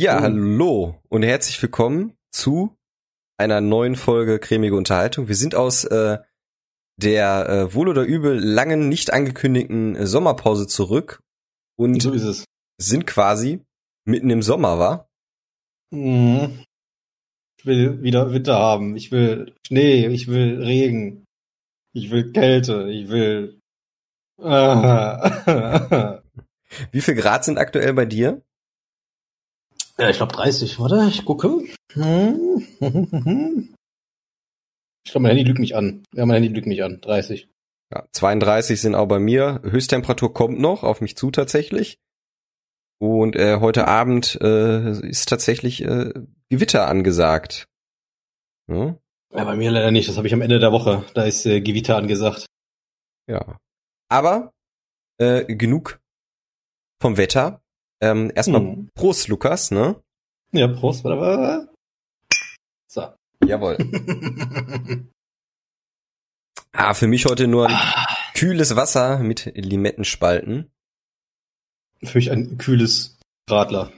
[0.00, 2.78] Ja, hallo und herzlich willkommen zu
[3.36, 5.26] einer neuen Folge Cremige Unterhaltung.
[5.26, 6.18] Wir sind aus äh,
[7.02, 11.20] der äh, wohl oder übel langen, nicht angekündigten äh, Sommerpause zurück
[11.76, 12.14] und So
[12.80, 13.64] sind quasi
[14.04, 15.08] mitten im Sommer, war?
[15.90, 16.62] Mhm.
[17.58, 18.94] Ich will wieder Winter haben.
[18.94, 20.06] Ich will Schnee.
[20.06, 21.24] Ich will Regen.
[21.92, 22.88] Ich will Kälte.
[22.88, 23.58] Ich will.
[24.40, 26.22] ja,
[26.92, 28.44] Wie viel Grad sind aktuell bei dir?
[29.98, 30.78] Ich glaube 30.
[30.78, 31.64] Warte, ich gucke.
[31.92, 32.64] Hm.
[35.04, 36.02] Ich glaube, mein Handy lügt mich an.
[36.12, 37.00] Ja, mein Handy lügt mich an.
[37.00, 37.48] 30.
[37.90, 39.62] Ja, 32 sind auch bei mir.
[39.62, 41.98] Höchsttemperatur kommt noch auf mich zu tatsächlich.
[43.00, 46.12] Und äh, heute Abend äh, ist tatsächlich äh,
[46.50, 47.68] Gewitter angesagt.
[48.70, 48.98] Ja,
[49.32, 50.10] Ja, bei mir leider nicht.
[50.10, 51.06] Das habe ich am Ende der Woche.
[51.14, 52.44] Da ist äh, Gewitter angesagt.
[53.30, 53.56] ja.
[54.10, 54.52] Aber
[55.18, 56.00] äh, genug
[57.00, 57.62] vom Wetter.
[58.00, 58.88] Ähm, erstmal Hm.
[58.94, 60.00] Prost, Lukas, ne?
[60.52, 61.04] Ja, Prost.
[61.04, 61.68] Warte, warte.
[62.90, 63.12] So.
[63.44, 63.76] Jawohl.
[66.72, 67.76] Ah, für mich heute nur ein
[68.34, 70.70] kühles Wasser mit Limettenspalten.
[72.04, 73.18] Für mich ein kühles
[73.50, 73.90] Radler.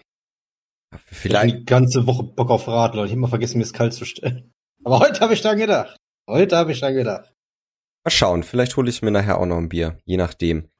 [0.95, 3.93] Ich Vielleicht, die ganze Woche Bock auf Radler und ich immer vergessen, mir es kalt
[3.93, 4.51] zu stellen.
[4.85, 5.97] Aber heute habe ich dran gedacht.
[6.27, 7.35] Heute habe ich dran gedacht.
[8.05, 10.71] mal schauen, vielleicht hole ich mir nachher auch noch ein Bier, je nachdem.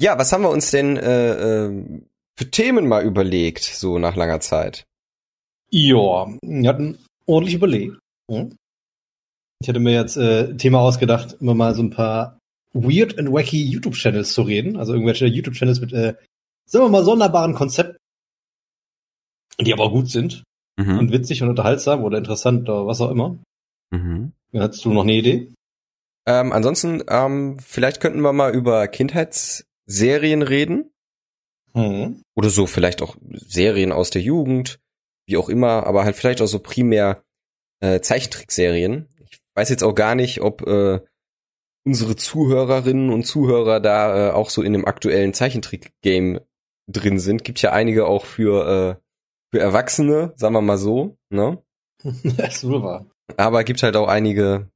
[0.00, 2.02] Ja, was haben wir uns denn äh, äh,
[2.36, 4.84] für Themen mal überlegt, so nach langer Zeit?
[5.70, 7.98] Ja, wir hatten ordentlich überlegt.
[8.30, 8.56] Hm?
[9.60, 12.38] Ich hatte mir jetzt äh, Thema ausgedacht, immer mal so ein paar
[12.72, 14.76] weird and wacky YouTube-Channels zu reden.
[14.76, 16.14] Also irgendwelche YouTube-Channels mit, äh,
[16.66, 17.96] sagen wir mal, sonderbaren Konzepten,
[19.60, 20.44] die aber auch gut sind
[20.78, 20.96] Mhm.
[20.96, 23.36] und witzig und unterhaltsam oder interessant oder was auch immer.
[23.90, 24.32] Mhm.
[24.54, 25.52] Hattest du noch eine Idee?
[26.24, 28.86] Ähm, ansonsten, ähm, vielleicht könnten wir mal über
[29.88, 30.90] Kindheitsserien reden.
[31.74, 32.22] Hm.
[32.34, 34.80] Oder so, vielleicht auch Serien aus der Jugend,
[35.26, 37.24] wie auch immer, aber halt vielleicht auch so primär
[37.80, 39.08] äh, Zeichentrickserien.
[39.30, 41.00] Ich weiß jetzt auch gar nicht, ob äh,
[41.84, 46.40] unsere Zuhörerinnen und Zuhörer da äh, auch so in dem aktuellen Zeichentrick-Game
[46.90, 47.44] drin sind.
[47.44, 49.02] Gibt ja einige auch für, äh,
[49.52, 51.62] für Erwachsene, sagen wir mal so, ne?
[52.02, 53.06] das ist wohl wahr.
[53.36, 54.70] Aber gibt halt auch einige,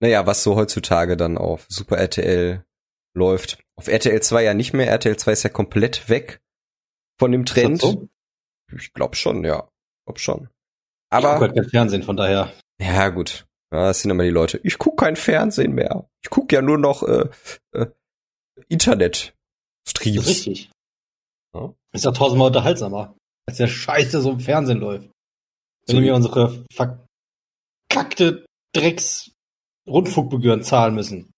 [0.00, 2.64] naja, was so heutzutage dann auf Super RTL
[3.14, 3.61] läuft.
[3.76, 4.88] Auf RTL 2 ja nicht mehr.
[4.90, 6.40] RTL 2 ist ja komplett weg
[7.18, 7.80] von dem Trend.
[7.80, 8.08] So?
[8.76, 9.68] Ich glaube schon, ja.
[10.06, 10.44] Glaub schon.
[10.44, 12.52] Ich guck Aber, halt kein Fernsehen, von daher.
[12.80, 13.46] ja gut.
[13.72, 14.60] Ja, das sind immer die Leute.
[14.64, 16.06] Ich guck kein Fernsehen mehr.
[16.22, 17.28] Ich guck ja nur noch äh,
[17.72, 17.86] äh,
[18.68, 20.26] Internet-Streams.
[20.26, 20.70] richtig.
[21.54, 21.74] Ja.
[21.92, 23.16] Ist ja tausendmal unterhaltsamer,
[23.46, 25.10] als der Scheiße so im Fernsehen läuft.
[25.86, 26.64] Wenn So- wir unsere
[27.90, 28.44] verkackte
[28.74, 29.30] Drecks
[29.86, 31.31] Rundfunkgebühren zahlen müssen.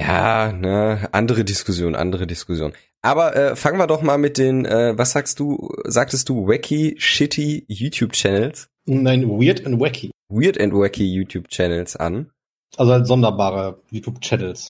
[0.00, 2.72] Ja, ne, andere Diskussion, andere Diskussion.
[3.02, 6.96] Aber äh, fangen wir doch mal mit den, äh, was sagst du, sagtest du, wacky,
[6.98, 8.68] shitty YouTube-Channels?
[8.86, 10.10] Nein, weird and wacky.
[10.28, 12.30] Weird and wacky YouTube-Channels an.
[12.76, 14.68] Also halt sonderbare YouTube-Channels.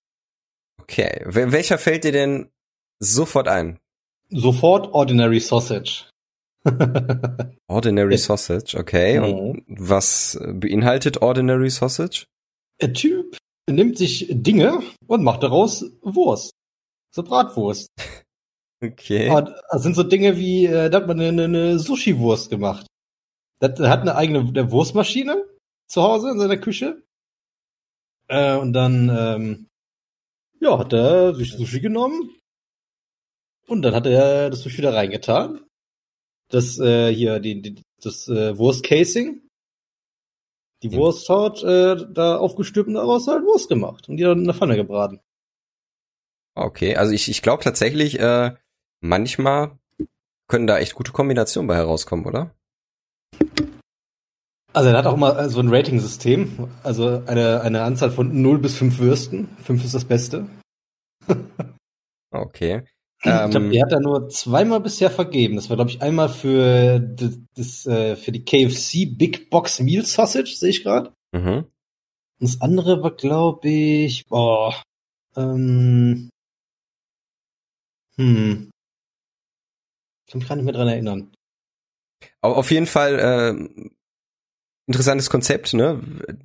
[0.83, 1.23] Okay.
[1.25, 2.51] Wel welcher fällt dir denn
[2.99, 3.79] sofort ein?
[4.31, 6.11] Sofort Ordinary Sausage.
[7.69, 8.17] Ordinary.
[8.17, 9.19] Sausage, okay.
[9.19, 9.25] Mhm.
[9.25, 12.27] Und was beinhaltet Ordinary Sausage?
[12.81, 13.37] Der Typ
[13.69, 16.53] nimmt sich Dinge und macht daraus Wurst.
[17.11, 17.89] So Bratwurst.
[18.83, 19.31] Okay.
[19.31, 22.87] Aber das sind so Dinge wie, äh, da hat man eine, eine Sushi-Wurst gemacht.
[23.59, 25.43] Das, er hat eine eigene Wurstmaschine
[25.87, 27.03] zu Hause in seiner Küche.
[28.29, 29.69] Äh, und dann, ähm,
[30.61, 32.31] ja, hat er sich Sushi genommen.
[33.67, 35.65] Und dann hat er das Sushi da reingetan.
[36.51, 39.44] Das, äh, hier, die, die, das äh, Wurstcasing.
[40.85, 40.99] Die Ja.
[40.99, 44.07] Wursthaut äh, da aufgestülpt und daraus halt Wurst gemacht.
[44.07, 45.19] Und die dann in der Pfanne gebraten.
[46.55, 48.55] Okay, also ich, ich glaube tatsächlich, äh,
[49.01, 49.79] manchmal
[50.47, 52.55] können da echt gute Kombinationen bei herauskommen, oder?
[54.75, 58.77] Also er hat auch mal so ein Rating-System, also eine, eine Anzahl von 0 bis
[58.77, 59.49] 5 Würsten.
[59.63, 60.47] 5 ist das Beste.
[62.37, 62.83] Okay.
[63.25, 65.57] Ich glaube, Ähm, er hat da nur zweimal bisher vergeben.
[65.57, 70.05] Das war, glaube ich, einmal für das, das äh, für die KFC Big Box Meal
[70.05, 71.13] Sausage, sehe ich gerade.
[71.33, 71.67] mhm.
[72.41, 74.75] Und das andere war, glaube ich, boah,
[75.37, 76.31] ähm,
[78.17, 78.71] hm.
[80.27, 81.33] Ich kann mich gar nicht mehr dran erinnern.
[82.41, 83.91] Aber auf jeden Fall äh,
[84.87, 86.01] interessantes Konzept, ne?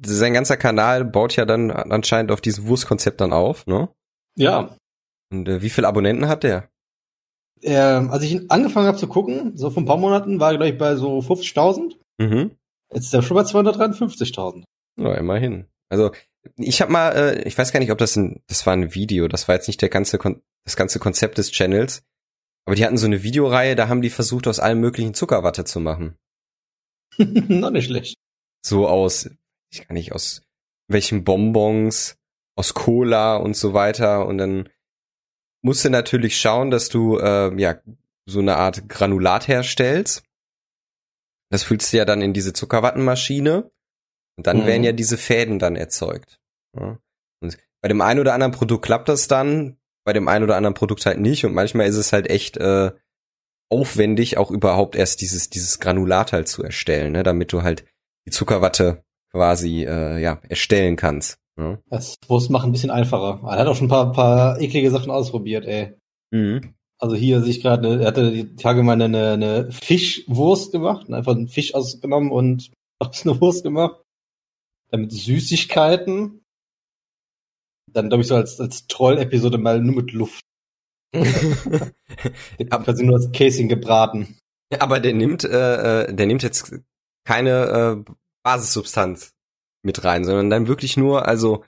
[0.06, 3.90] Sein ganzer Kanal baut ja dann anscheinend auf diesem Wurstkonzept dann auf, ne?
[4.36, 4.76] Ja,
[5.32, 6.70] Und äh, wie viele Abonnenten hat der?
[7.64, 10.58] ähm, als ich ihn angefangen habe zu gucken, so vor ein paar Monaten, war er,
[10.58, 11.96] glaube ich, bei so 50.000.
[12.20, 12.52] Mhm.
[12.94, 14.64] Jetzt ist er schon bei 253.000.
[14.98, 15.68] Ja, immerhin.
[15.90, 16.12] Also
[16.58, 19.28] ich habe mal, äh, ich weiß gar nicht, ob das ein, das war ein Video,
[19.28, 22.04] das war jetzt nicht der ganze, Kon das ganze Konzept des Channels,
[22.66, 25.80] Aber die hatten so eine Videoreihe, da haben die versucht, aus allem möglichen Zuckerwatte zu
[25.80, 26.18] machen.
[27.18, 28.16] Na, nicht schlecht.
[28.66, 29.30] So aus,
[29.72, 30.44] ich kann nicht, aus
[30.88, 32.18] welchen Bonbons,
[32.56, 34.26] aus Cola und so weiter.
[34.26, 34.70] Und dann
[35.62, 37.76] musst du natürlich schauen, dass du äh, ja
[38.26, 40.24] so eine Art Granulat herstellst.
[41.52, 43.72] Das füllst du ja dann in diese Zuckerwattenmaschine
[44.38, 44.66] und dann Mhm.
[44.68, 46.40] werden ja diese Fäden dann erzeugt.
[46.78, 47.00] Ja.
[47.42, 50.76] Und bei dem einen oder anderen Produkt klappt das dann, bei dem einen oder anderen
[50.76, 52.92] Produkt halt nicht und manchmal ist es halt echt äh,
[53.72, 57.86] aufwendig, auch überhaupt erst dieses dieses Granulat halt zu erstellen, ne, damit du halt
[58.26, 61.40] die Zuckerwatte quasi äh, ja erstellen kannst.
[61.60, 61.78] Ja.
[61.90, 63.42] Das Wurst machen ein bisschen einfacher.
[63.44, 65.94] Er hat auch schon ein paar, paar eklige Sachen ausprobiert, ey.
[66.32, 66.74] Mhm.
[67.02, 71.08] Also hier sehe ich gerade, ne, er hatte die Tage mal eine, eine Fischwurst gemacht,
[71.08, 74.02] und einfach einen Fisch ausgenommen und aus einer Wurst gemacht.
[74.92, 76.42] Dann mit Süßigkeiten.
[77.92, 80.42] Dann, glaube ich, so als, als Troll-Episode mal nur mit Luft.
[82.70, 84.38] Ab- Quasi nur als Casing gebraten.
[84.80, 86.74] Aber der nimmt, äh, äh, der nimmt jetzt
[87.26, 88.12] keine äh,
[88.44, 89.32] Basissubstanz
[89.90, 91.64] mit rein, sondern dann wirklich nur, also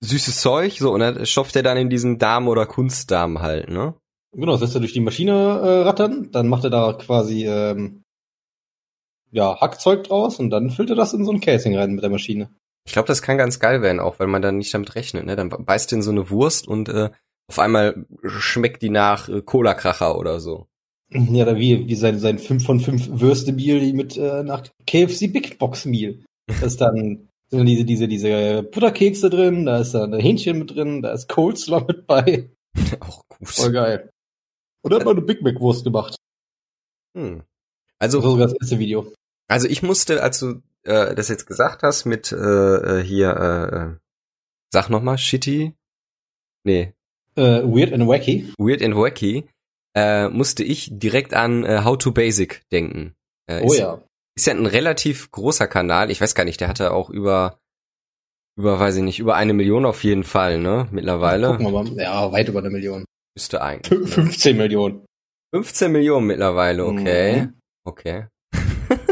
[0.00, 3.94] süßes Zeug, so, und dann stopft er dann in diesen Darm oder Kunstdarm halt, ne?
[4.32, 8.02] Genau, das lässt er durch die Maschine äh, rattern, dann macht er da quasi ähm,
[9.30, 12.10] ja, Hackzeug draus und dann füllt er das in so ein Casing rein mit der
[12.10, 12.50] Maschine.
[12.86, 15.36] Ich glaube, das kann ganz geil werden, auch weil man dann nicht damit rechnet, ne?
[15.36, 17.10] Dann beißt in so eine Wurst und äh,
[17.48, 20.66] auf einmal schmeckt die nach äh, Cola-Kracher oder so.
[21.10, 25.58] Ja, da wie, wie sein, sein 5 von 5 Würste-Meal mit äh, nach KFC Big
[25.58, 26.18] Box Meal.
[26.46, 30.58] Das ist dann sind dann diese, diese, diese Butterkekse drin, da ist dann ein Hähnchen
[30.58, 32.50] mit drin, da ist Coleslaw mit bei.
[33.00, 33.48] auch gut.
[33.48, 34.10] Voll geil.
[34.82, 36.16] Und dann hat man eine Big Mac Wurst gemacht.
[37.16, 37.38] Hm.
[37.98, 39.12] Das Also war sogar das erste Video.
[39.48, 43.76] Also ich musste, als du äh, das jetzt gesagt hast, mit äh, äh, hier, äh,
[43.76, 43.96] äh,
[44.72, 45.72] sag noch mal, Shitty?
[46.64, 46.94] Nee,
[47.36, 48.52] Äh, weird and wacky.
[48.58, 49.48] Weird and Wacky,
[49.94, 53.14] äh, musste ich direkt an äh, How to Basic denken.
[53.46, 54.02] Äh, Oh ist, ja.
[54.36, 56.10] Ist ja ein relativ großer Kanal.
[56.10, 57.58] Ich weiß gar nicht, der hatte auch über,
[58.58, 60.88] über, weiß ich nicht, über eine Million auf jeden Fall, ne?
[60.90, 61.48] Mittlerweile.
[61.56, 61.96] Gucken wir mal.
[61.96, 63.04] Ja, weit über eine Million.
[63.34, 63.90] Müsste eigentlich.
[63.92, 65.06] Fün- 15 Millionen.
[65.54, 67.42] 15 Millionen mittlerweile, okay.
[67.42, 67.60] Mhm.
[67.84, 68.26] Okay.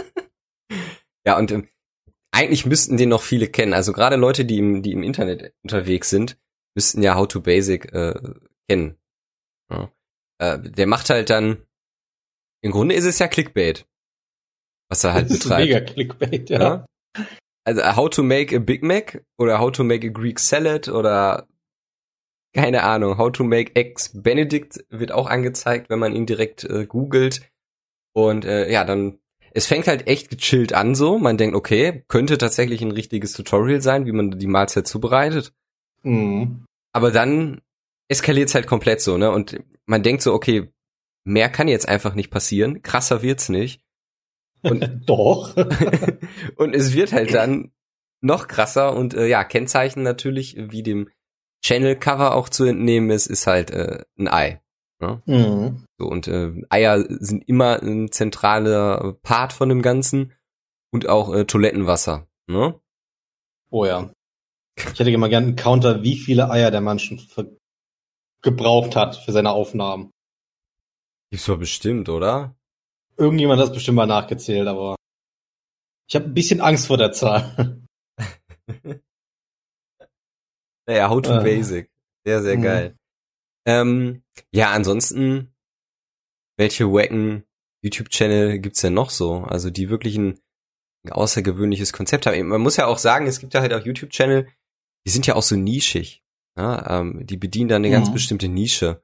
[1.27, 1.69] ja, und ähm,
[2.33, 3.73] eigentlich müssten den noch viele kennen.
[3.73, 6.37] Also gerade Leute, die im, die im Internet unterwegs sind,
[6.77, 8.15] müssten ja How to Basic äh,
[8.69, 8.99] kennen.
[9.71, 9.91] Ja.
[10.39, 11.65] Äh, der macht halt dann,
[12.63, 13.87] im Grunde ist es ja Clickbait,
[14.89, 15.67] was er halt Das ist betreibt.
[15.69, 16.61] mega Clickbait, ja.
[16.61, 16.87] Ja?
[17.65, 20.89] Also äh, How to make a Big Mac oder How to make a Greek Salad
[20.89, 21.47] oder
[22.55, 26.87] keine Ahnung, How to make Eggs Benedict wird auch angezeigt, wenn man ihn direkt äh,
[26.87, 27.51] googelt.
[28.13, 29.19] Und äh, ja, dann
[29.57, 31.19] es fängt halt echt gechillt an so.
[31.19, 35.53] Man denkt, okay, könnte tatsächlich ein richtiges Tutorial sein, wie man die Mahlzeit zubereitet.
[36.03, 36.65] Mhm.
[36.93, 37.61] Aber dann
[38.09, 39.31] eskaliert es halt komplett so, ne?
[39.31, 40.73] Und man denkt so, okay,
[41.25, 42.83] mehr kann jetzt einfach nicht passieren.
[42.83, 43.81] Krasser wird's nicht.
[45.07, 45.57] Doch.
[46.57, 47.73] und es wird halt dann
[48.21, 51.11] noch krasser und äh, ja, Kennzeichen natürlich, wie dem
[51.63, 54.63] Channel-Cover auch zu entnehmen ist, ist halt äh, ein Ei.
[55.01, 55.85] mhm.
[55.99, 60.33] So, und äh, Eier sind immer ein zentraler Part von dem Ganzen
[60.91, 62.27] und auch äh, Toilettenwasser.
[62.47, 62.81] Ne?
[63.71, 64.11] Oh ja.
[64.77, 67.21] Ich hätte mal gern einen Counter, wie viele Eier der Mann schon
[68.43, 70.11] gebraucht hat für seine Aufnahmen.
[71.31, 72.55] Gibt's doch bestimmt, oder?
[73.17, 74.97] Irgendjemand hat bestimmt mal nachgezählt, aber
[76.09, 77.81] ich habe ein bisschen Angst vor der Zahl.
[80.87, 81.43] Naja, How to Äh.
[81.43, 81.91] Basic.
[82.27, 82.63] Sehr, sehr Mhm.
[82.63, 82.99] geil.
[83.67, 85.55] Ähm, ja, ansonsten,
[86.59, 87.45] welche wacken
[87.83, 89.37] YouTube-Channel gibt's denn noch so?
[89.45, 90.39] Also die wirklich ein,
[91.09, 92.49] außergewöhnliches Konzept haben.
[92.49, 94.49] Man muss ja auch sagen, es gibt ja halt auch YouTube-Channel,
[95.07, 96.23] die sind ja auch so nischig.
[96.57, 98.13] Ja, ähm, die bedienen da eine ganz Mhm.
[98.15, 99.03] bestimmte Nische.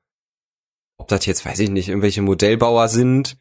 [0.99, 3.38] Ob das jetzt, weiß ich nicht, irgendwelche Modellbauer sind,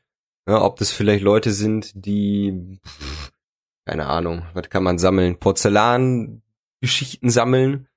[0.50, 2.80] ja, ob das vielleicht Leute sind, die,
[3.86, 5.38] keine Ahnung, was kann man sammeln?
[5.38, 7.88] Porzellangeschichten sammeln.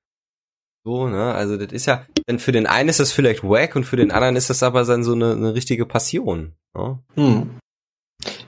[0.84, 1.32] So, ne?
[1.32, 4.10] Also das ist ja, denn für den einen ist das vielleicht wack und für den
[4.10, 6.52] anderen ist das aber dann so eine, eine richtige Passion.
[6.74, 6.98] Ne?
[7.14, 7.58] Hm.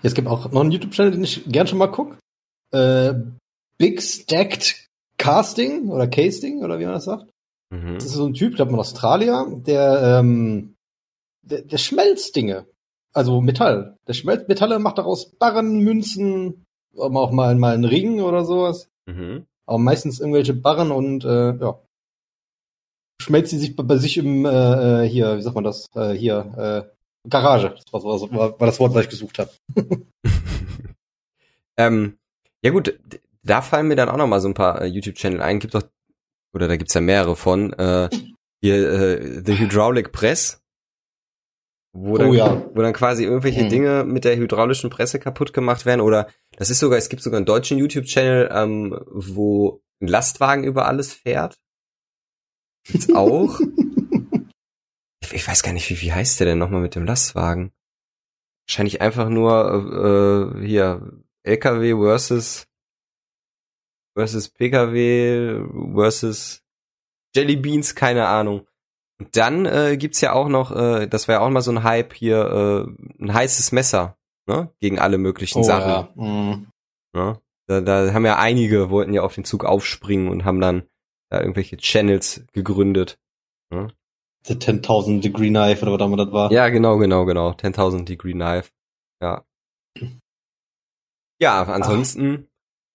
[0.03, 2.19] Es gibt auch noch einen YouTube-Channel, den ich gern schon mal guck.
[2.73, 3.15] Äh,
[3.79, 7.31] Big Stacked Casting oder Casting oder wie man das sagt.
[7.71, 7.95] Mhm.
[7.95, 10.75] Das ist so ein Typ, ich glaube in Australien, der, ähm,
[11.43, 12.67] der, der schmelzt Dinge.
[13.15, 13.97] Also Metall.
[14.09, 16.67] Der schmelzt Metalle, macht daraus Barren, Münzen,
[16.97, 18.91] auch mal, mal einen Ring oder sowas.
[19.07, 19.47] Mhm.
[19.67, 21.81] Aber meistens irgendwelche Barren und äh, ja.
[23.23, 25.87] Schmelzt sie sich bei, bei sich im äh, äh, hier, wie sagt man das?
[25.95, 27.75] Äh, hier, äh, Garage.
[27.91, 29.51] Das war, war, war, das Wort, was ich gesucht habe.
[31.79, 32.19] ähm,
[32.63, 32.99] ja gut,
[33.45, 35.61] da fallen mir dann auch noch mal so ein paar äh, YouTube-Channel ein.
[35.61, 35.85] Gibt doch,
[36.53, 38.11] oder da gibt's ja mehrere von, äh,
[38.61, 40.64] hier, äh, The Hydraulic Press.
[41.97, 42.63] Wo dann, Oh ja.
[42.75, 43.69] wo dann quasi irgendwelche Mhm.
[43.71, 47.37] Dinge mit der hydraulischen Presse kaputt gemacht werden oder das ist sogar, es gibt sogar
[47.39, 51.57] einen deutschen YouTube-Channel, ähm, wo ein Lastwagen über alles fährt.
[52.87, 53.61] Gibt's auch.
[55.23, 57.73] ich, ich weiß gar nicht, wie, wie heißt der denn nochmal mit dem Lastwagen?
[58.67, 61.13] Wahrscheinlich einfach nur äh, hier
[61.45, 62.67] LKW versus
[64.17, 65.61] versus PKW
[65.95, 66.61] versus
[67.35, 68.67] Jelly Beans, keine Ahnung.
[69.33, 72.13] Dann äh, gibt's ja auch noch, äh, das war ja auch mal so ein Hype
[72.15, 72.87] hier,
[73.19, 74.17] äh, ein heißes Messer,
[74.47, 74.71] ne?
[74.81, 75.89] Gegen alle möglichen Oh, Sachen.
[75.91, 76.09] ja.
[76.15, 76.67] Mhm.
[77.15, 77.41] Ne?
[77.67, 80.83] Da, da haben ja einige, wollten ja auf den Zug aufspringen und haben dann
[81.31, 83.19] da irgendwelche Channels gegründet.
[83.71, 83.89] Ne?
[84.47, 86.53] The 10.000 Degree Knife oder was auch immer das war.
[86.53, 87.53] Ja, genau, genau, genau.
[87.53, 88.71] 10.000 Degree Knife.
[89.23, 89.45] Ja.
[91.41, 92.49] Ja, ansonsten,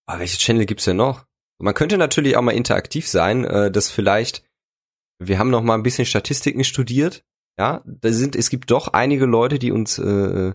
[0.06, 1.26] ah, welche Channel gibt's denn noch?
[1.62, 4.44] Man könnte natürlich auch mal interaktiv sein, äh, dass vielleicht,
[5.20, 7.24] wir haben noch mal ein bisschen Statistiken studiert,
[7.60, 10.54] ja, da sind, es gibt doch einige Leute, die uns, äh,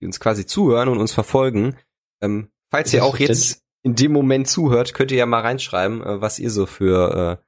[0.00, 1.76] die uns quasi zuhören und uns verfolgen.
[2.22, 6.20] Ähm, falls ihr auch jetzt in dem Moment zuhört, könnt ihr ja mal reinschreiben, äh,
[6.20, 7.42] was ihr so für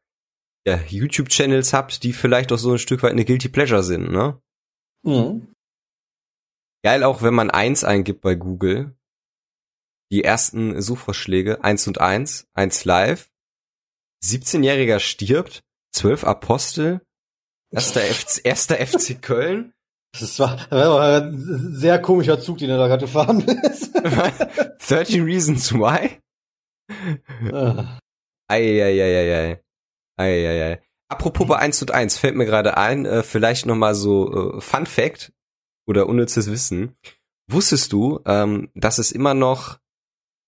[0.66, 4.10] äh, ja, YouTube-Channels habt, die vielleicht auch so ein Stück weit eine Guilty Pleasure sind,
[4.10, 4.40] ne?
[5.04, 5.54] Mhm.
[6.84, 8.94] Geil auch, wenn man eins eingibt bei Google.
[10.12, 13.30] Die ersten Suchvorschläge, eins und eins, eins live,
[14.22, 15.64] 17-Jähriger stirbt,
[15.98, 17.00] 12 Apostel,
[17.70, 19.72] erster, FC, erster FC Köln,
[20.12, 23.92] Das war, das war ein sehr komischer Zug, den er da gerade gefahren ist.
[24.88, 26.20] 13 Reasons Why.
[27.52, 27.98] Ah.
[28.48, 29.62] Eieieiei.
[30.16, 30.82] Eieiei.
[31.10, 34.86] Apropos bei 1 und 1 fällt mir gerade ein, äh, vielleicht nochmal so äh, Fun
[34.86, 35.32] Fact
[35.86, 36.96] oder unnützes Wissen.
[37.50, 39.78] Wusstest du, ähm, dass es immer noch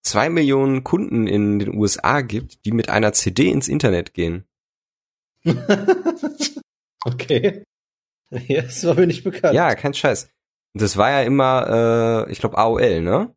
[0.03, 4.45] zwei Millionen Kunden in den USA gibt, die mit einer CD ins Internet gehen?
[7.05, 7.65] okay.
[8.31, 9.55] Ja, das war mir nicht bekannt.
[9.55, 10.31] Ja, kein Scheiß.
[10.75, 13.35] Und das war ja immer, äh, ich glaube AOL, ne?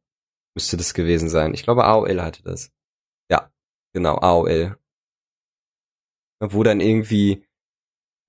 [0.55, 1.53] Müsste das gewesen sein.
[1.53, 2.69] Ich glaube AOL hatte das.
[3.31, 3.51] Ja,
[3.93, 4.77] genau, AOL.
[6.39, 7.45] Wo dann irgendwie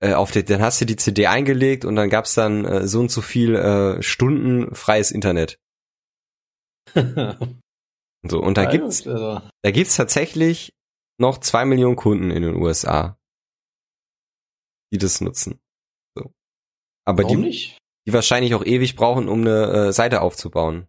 [0.01, 2.99] äh, auf der, dann hast du die CD eingelegt und dann gab's dann äh, so
[2.99, 5.59] und so viel äh, Stunden freies Internet.
[8.27, 8.41] So.
[8.41, 10.73] Und da gibt's, Also, da gibt's tatsächlich
[11.19, 13.17] noch zwei Millionen Kunden in den USA,
[14.91, 15.59] die das nutzen.
[16.17, 16.31] So.
[17.05, 17.77] Aber warum die, nicht?
[18.07, 20.87] die wahrscheinlich auch ewig brauchen, um eine äh, Seite aufzubauen.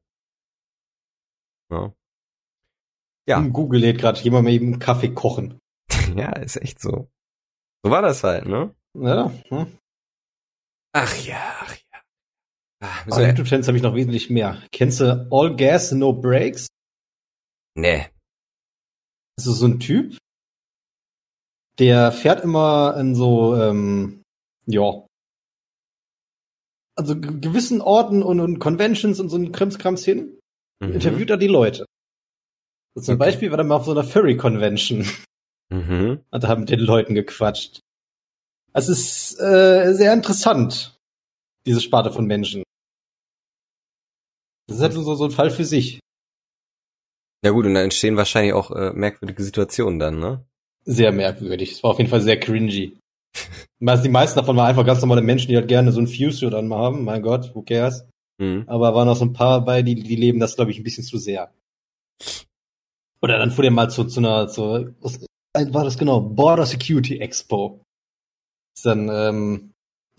[1.71, 1.93] Ja.
[3.29, 3.39] Ja.
[3.39, 5.59] Hm, Google lädt gerade jemand eben Kaffee kochen.
[6.17, 7.11] ja, ist echt so.
[7.85, 8.75] So war das halt, ne?
[8.95, 9.33] Ja.
[9.49, 9.79] Hm.
[10.93, 12.03] Ach ja, ach ja.
[12.81, 14.63] Aber wir- YouTube-Channels habe ich noch wesentlich mehr.
[14.73, 16.69] Kennst du All Gas, No Breaks?
[17.77, 18.07] nee.
[19.39, 20.17] Das ist so ein Typ,
[21.79, 24.23] der fährt immer in so, ähm,
[24.67, 25.05] ja,
[26.99, 30.39] also ge- gewissen Orten und, und Conventions und so ein Krimskrams hin,
[30.83, 30.93] Mhm.
[30.93, 31.85] interviewt er die Leute.
[32.95, 33.31] So zum Okay.
[33.31, 35.07] Beispiel war er mal auf so einer Furry-Convention,
[35.71, 36.25] Mhm.
[36.33, 37.81] hat er mit den Leuten gequatscht.
[38.73, 40.97] Es ist äh, sehr interessant,
[41.67, 42.63] diese Sparte von Menschen.
[44.69, 46.01] Das ist halt so, so ein Fall für sich.
[47.45, 50.45] Ja gut, und da entstehen wahrscheinlich auch äh, merkwürdige Situationen dann, ne?
[50.87, 51.73] Sehr merkwürdig.
[51.73, 52.97] Es war auf jeden Fall sehr cringy.
[53.81, 56.69] Die meisten davon waren einfach ganz normale Menschen, die halt gerne so ein Fuse dann
[56.69, 57.05] mal haben.
[57.05, 58.09] Mein Gott, who cares?
[58.39, 58.65] Mhm.
[58.67, 61.05] Aber waren auch so ein paar bei, die, die leben das, glaube ich, ein bisschen
[61.05, 61.53] zu sehr.
[63.21, 65.21] Oder dann fuhr der mal zu, zu einer, zu, was
[65.55, 66.21] war das genau?
[66.21, 67.83] Border Security Expo.
[68.77, 69.73] Ist dann, ähm,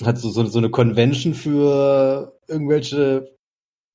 [0.03, 3.35] hat so, so, so eine Convention für irgendwelche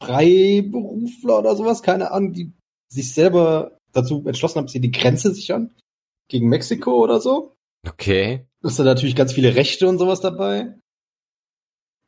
[0.03, 2.53] Freiberufler oder sowas, keine Ahnung, die
[2.89, 5.75] sich selber dazu entschlossen haben, sie die Grenze sichern.
[6.29, 7.55] Gegen Mexiko oder so.
[7.87, 8.47] Okay.
[8.63, 10.79] ist da natürlich ganz viele Rechte und sowas dabei,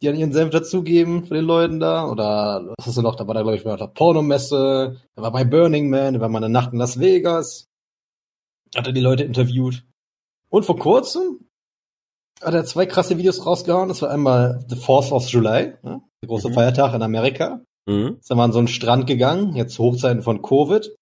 [0.02, 2.09] die an ihren Senf dazugeben für den Leuten da.
[2.09, 3.16] Oder was ist denn noch?
[3.16, 6.28] Da war da, glaube ich, bei der Pornomesse, da war bei Burning Man, da war
[6.28, 7.66] mal eine Nacht in Las Vegas.
[8.76, 9.85] Hat er die Leute interviewt.
[10.49, 11.49] Und vor kurzem
[12.42, 13.88] hat er zwei krasse Videos rausgehauen.
[13.88, 16.02] Das war einmal The 4th of July, ne?
[16.23, 16.54] der große Mhm.
[16.54, 17.61] Feiertag in Amerika.
[17.87, 18.16] Mhm.
[18.21, 20.94] Ist dann mal an so einen Strand gegangen, jetzt Hochzeiten von Covid.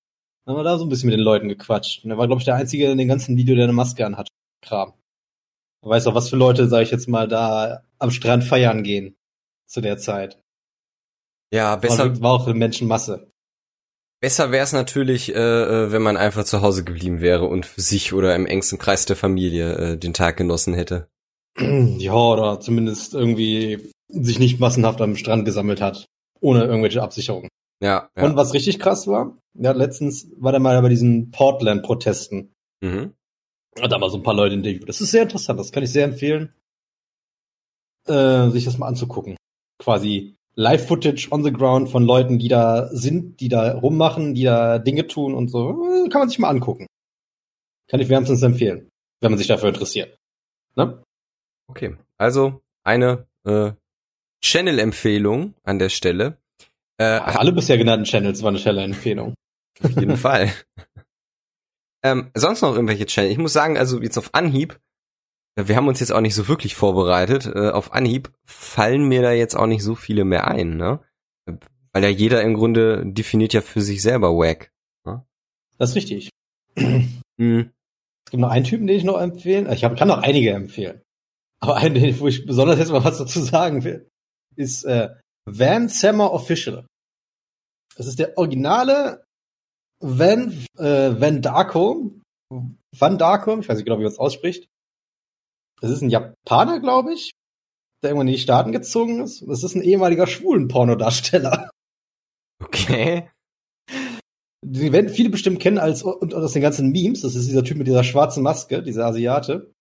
[0.44, 2.04] Dann haben wir da so ein bisschen mit den Leuten gequatscht.
[2.04, 4.28] Und er war, glaube ich, der Einzige in dem ganzen Video, der eine Maske anhat.
[4.60, 4.92] Kram.
[5.82, 9.16] Er weiß auch, was für Leute, sag ich jetzt mal, da am Strand feiern gehen.
[9.66, 10.40] Zu der Zeit.
[11.52, 13.30] Ja, besser, War, war auch eine Menschenmasse.
[14.20, 17.80] besser wäre es natürlich, äh, äh, wenn man einfach zu Hause geblieben wäre und für
[17.80, 21.08] sich oder im engsten Kreis der Familie äh, den Tag genossen hätte.
[21.58, 26.06] ja, oder zumindest irgendwie sich nicht massenhaft am Strand gesammelt hat.
[26.40, 27.48] Ohne irgendwelche Absicherung.
[27.82, 28.08] Ja.
[28.16, 28.24] ja.
[28.24, 32.54] Und was richtig krass war, ja, letztens war der mal bei diesen Portland-Protesten.
[32.80, 33.14] mhm.
[33.80, 34.86] Hat da mal so ein paar Leute interviewt.
[34.86, 36.54] Das ist sehr interessant, das kann ich sehr empfehlen,
[38.06, 39.36] äh, sich das mal anzugucken.
[39.78, 44.78] quasi Live-Footage on the ground von Leuten, die da sind, die da rummachen, die da
[44.78, 45.72] Dinge tun und so.
[46.10, 46.86] Kann man sich mal angucken.
[47.88, 50.16] Kann ich wärmstens empfehlen, wenn man sich dafür interessiert.
[50.76, 51.02] Ne?
[51.68, 53.72] Okay, also eine äh,
[54.42, 56.36] Channel-Empfehlung an der Stelle.
[56.98, 59.34] Äh, Alle bisher genannten Channels waren eine schnelle Empfehlung.
[59.82, 60.52] Auf jeden Fall.
[62.04, 63.30] ähm, sonst noch irgendwelche Channel?
[63.30, 64.78] Ich muss sagen, also jetzt auf Anhieb,
[65.56, 67.46] äh, wir haben uns jetzt auch nicht so wirklich vorbereitet.
[67.46, 71.00] Äh, auf Anhieb fallen mir da jetzt auch nicht so viele mehr ein, ne?
[71.92, 74.70] Weil ja jeder im Grunde definiert ja für sich selber Wack.
[75.78, 76.30] Das ist richtig.
[77.40, 77.70] Hm.
[78.26, 79.68] Es gibt noch einen Typen, den ich noch empfehlen.
[79.72, 81.00] Ich hab, kann noch einige empfehlen.
[81.60, 84.06] Aber einen, wo ich besonders jetzt mal was dazu sagen will,
[84.54, 85.08] ist äh,
[85.46, 86.86] Van Sammer Official.
[87.96, 89.24] Das ist der originale
[90.00, 92.12] Van, äh, Van Darko.
[92.96, 94.68] Van Darko, ich weiß nicht genau, wie man es ausspricht.
[95.80, 97.32] Das ist ein Japaner, glaube ich,
[98.02, 99.42] der irgendwann in die Staaten gezogen ist.
[99.48, 101.70] Das ist ein ehemaliger schwulen Pornodarsteller.
[102.62, 103.28] Okay.
[104.64, 107.22] Die werden viele bestimmt kennen als und aus den ganzen Memes.
[107.22, 109.72] Das ist dieser Typ mit dieser schwarzen Maske, dieser Asiate.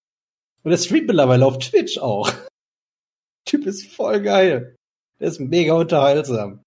[0.64, 2.32] Und der streamt mittlerweile auf Twitch auch.
[3.48, 4.76] typ ist voll geil.
[5.22, 6.64] Der ist mega unterhaltsam.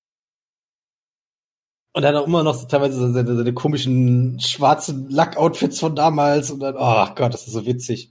[1.97, 5.95] Und er hat auch immer noch so teilweise so seine, seine komischen schwarzen Lack-Outfits von
[5.95, 8.11] damals und dann, oh Gott, das ist so witzig.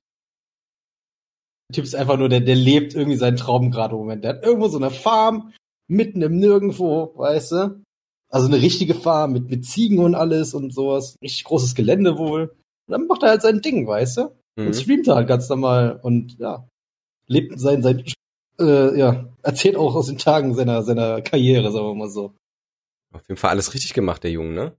[1.69, 4.23] Der Typ ist einfach nur, der, der lebt irgendwie seinen Traum gerade im Moment.
[4.23, 5.53] Der hat irgendwo so eine Farm
[5.89, 7.83] mitten im Nirgendwo, weißt du?
[8.29, 11.17] Also eine richtige Farm mit, mit Ziegen und alles und sowas.
[11.21, 12.49] Richtig großes Gelände wohl.
[12.87, 14.21] Und dann macht er halt sein Ding, weißt du?
[14.57, 14.73] Und Mhm.
[14.73, 16.67] streamt er halt ganz normal und ja,
[17.27, 18.03] lebt sein, sein,
[18.59, 22.33] äh, ja, erzählt auch aus den Tagen seiner, seiner Karriere, sagen wir mal so.
[23.13, 24.77] Auf jeden Fall alles richtig gemacht, der Junge, ne?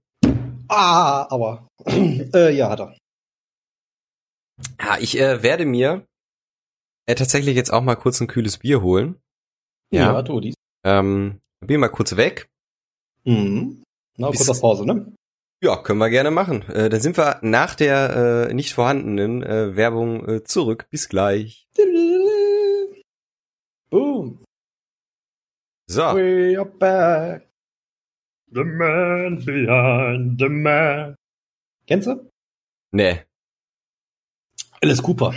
[0.67, 2.97] Ah, aber, äh, ja, hat er.
[4.79, 6.05] Ja, ich äh, werde mir
[7.07, 9.19] äh, tatsächlich jetzt auch mal kurz ein kühles Bier holen.
[9.91, 10.21] Ja.
[10.21, 10.55] du, dies.
[10.83, 12.47] Ähm, bin mal kurz weg.
[13.23, 13.83] Mhm.
[14.17, 15.13] Na, Bis- kurzer Pause, ne?
[15.63, 16.63] Ja, können wir gerne machen.
[16.69, 20.85] Äh, dann sind wir nach der äh, nicht vorhandenen äh, Werbung äh, zurück.
[20.89, 21.65] Bis gleich.
[23.89, 24.43] Boom.
[25.87, 27.47] So, We are back.
[28.51, 31.15] The man behind the man.
[31.87, 32.29] Kennst du?
[32.91, 33.21] nee,
[34.81, 35.33] Alice Cooper.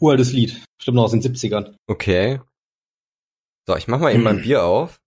[0.00, 0.64] Uraltes Lied.
[0.80, 1.76] Stimmt noch aus den 70ern.
[1.86, 2.40] okay.
[3.68, 4.98] So, ich mach mal eben mein Bier auf.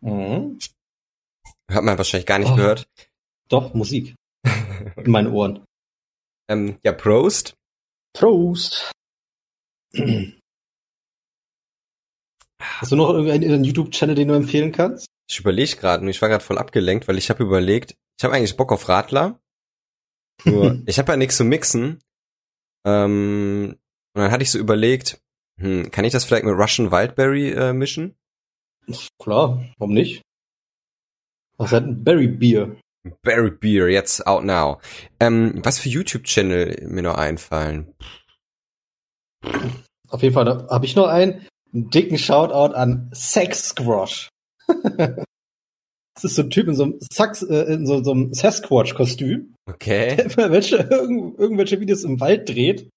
[0.00, 0.58] Mhm.
[1.70, 2.56] Hat man wahrscheinlich gar nicht Oh.
[2.56, 2.86] gehört.
[3.50, 4.14] Doch, Musik.
[4.96, 5.64] In meinen Ohren.
[6.48, 7.54] Ähm, ja, Prost.
[8.12, 8.90] Prost.
[12.60, 15.06] Hast du noch irgendeinen YouTube-Channel, den du empfehlen kannst?
[15.28, 18.34] Ich überlege gerade und ich war gerade voll abgelenkt, weil ich habe überlegt, ich habe
[18.34, 19.40] eigentlich Bock auf Radler.
[20.44, 22.00] Nur, ich habe ja nichts zu mixen.
[22.86, 23.76] Ähm,
[24.14, 25.20] und dann hatte ich so überlegt,
[25.58, 28.16] hm, kann ich das vielleicht mit Russian Wildberry äh, mischen?
[29.18, 30.22] Klar, warum nicht?
[31.58, 32.76] Was hat ein Berry Beer?
[33.22, 34.80] Berry Beer, jetzt out now.
[35.20, 37.94] Ähm, was für YouTube-Channel mir noch einfallen?
[40.08, 44.28] Auf jeden Fall da habe ich noch einen, einen dicken Shoutout an Sex Squash.
[44.66, 49.54] das ist so ein Typ in so einem, Sax, äh, in so, so einem Sasquatch-Kostüm,
[49.68, 50.16] Okay.
[50.16, 52.90] der immer welche, irgend, irgendwelche Videos im Wald dreht.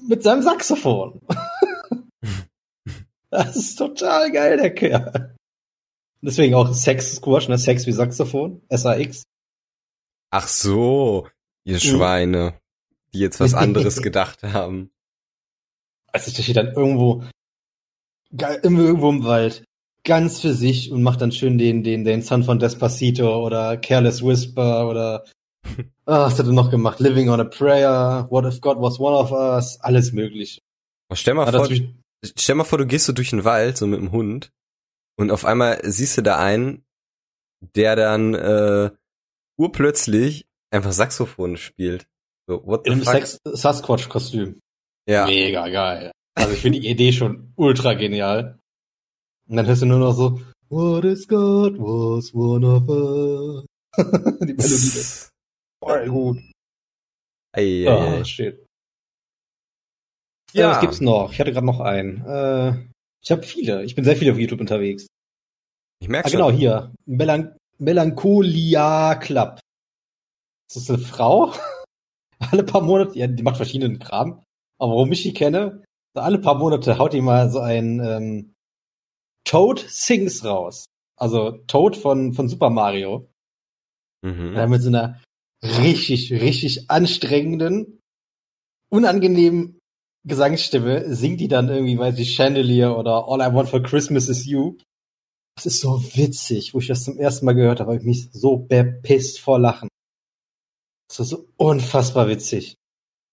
[0.00, 1.20] Mit seinem Saxophon.
[3.30, 5.34] das ist total geil, der Kerl.
[6.20, 7.58] Deswegen auch Sex Squash, ne?
[7.58, 8.62] Sex wie Saxophon.
[8.68, 9.22] S-A-X.
[10.30, 11.28] Ach so,
[11.64, 12.58] ihr Schweine,
[13.14, 14.90] die jetzt was anderes gedacht haben.
[16.12, 17.24] Also der steht dann irgendwo,
[18.32, 19.64] ge- irgendwo im Wald,
[20.04, 24.22] ganz für sich und macht dann schön den, den, den Son von Despacito oder Careless
[24.24, 25.24] Whisper oder,
[26.06, 27.00] ah, was hat er noch gemacht?
[27.00, 30.60] Living on a Prayer, What if God was one of us, alles möglich.
[31.10, 31.68] Oh, stell mal Hat vor,
[32.36, 34.50] stell mal vor, du gehst so durch den Wald, so mit dem Hund,
[35.18, 36.84] und auf einmal siehst du da einen,
[37.74, 38.90] der dann äh,
[39.58, 42.06] urplötzlich einfach Saxophon spielt.
[42.46, 43.40] So, what the in einem fuck?
[43.56, 44.60] Sasquatch-Kostüm.
[45.08, 45.26] Ja.
[45.26, 46.12] Mega geil.
[46.34, 48.58] Also ich finde die Idee schon ultra genial.
[49.48, 50.40] Und dann hörst du nur noch so,
[50.70, 53.64] What is God was one of us.
[53.96, 55.30] die Melodie ist
[55.82, 56.38] voll gut.
[57.56, 58.24] Ei, ei, ei.
[58.24, 58.66] shit.
[60.52, 60.60] Ja.
[60.60, 61.32] Ja, was gibt's noch?
[61.32, 62.24] Ich hatte gerade noch einen.
[62.26, 62.86] Äh,
[63.22, 63.82] ich habe viele.
[63.84, 65.06] Ich bin sehr viel auf YouTube unterwegs.
[66.00, 66.38] Ich merk Ah, schon.
[66.38, 66.92] genau, hier.
[67.06, 69.60] Melan Melancholia Club.
[70.68, 71.54] Das ist eine Frau.
[72.38, 74.42] alle paar Monate, ja, die macht verschiedenen Kram.
[74.78, 75.82] Aber warum ich die kenne,
[76.14, 78.54] so alle paar Monate haut die mal so ein ähm,
[79.44, 80.86] Toad Sings raus.
[81.16, 83.28] Also Toad von, von Super Mario.
[84.22, 84.54] Mhm.
[84.68, 85.20] Mit so einer
[85.62, 88.00] richtig, richtig anstrengenden,
[88.90, 89.78] unangenehmen
[90.26, 94.46] Gesangsstimme singt die dann irgendwie, weiß ich, Chandelier oder All I Want for Christmas is
[94.46, 94.76] You.
[95.56, 98.28] Das ist so witzig, wo ich das zum ersten Mal gehört habe, habe ich mich
[98.32, 99.88] so bepisst vor Lachen.
[101.08, 102.76] Das ist so unfassbar witzig.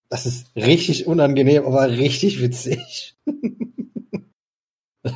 [0.08, 3.16] Das ist richtig unangenehm, aber richtig witzig.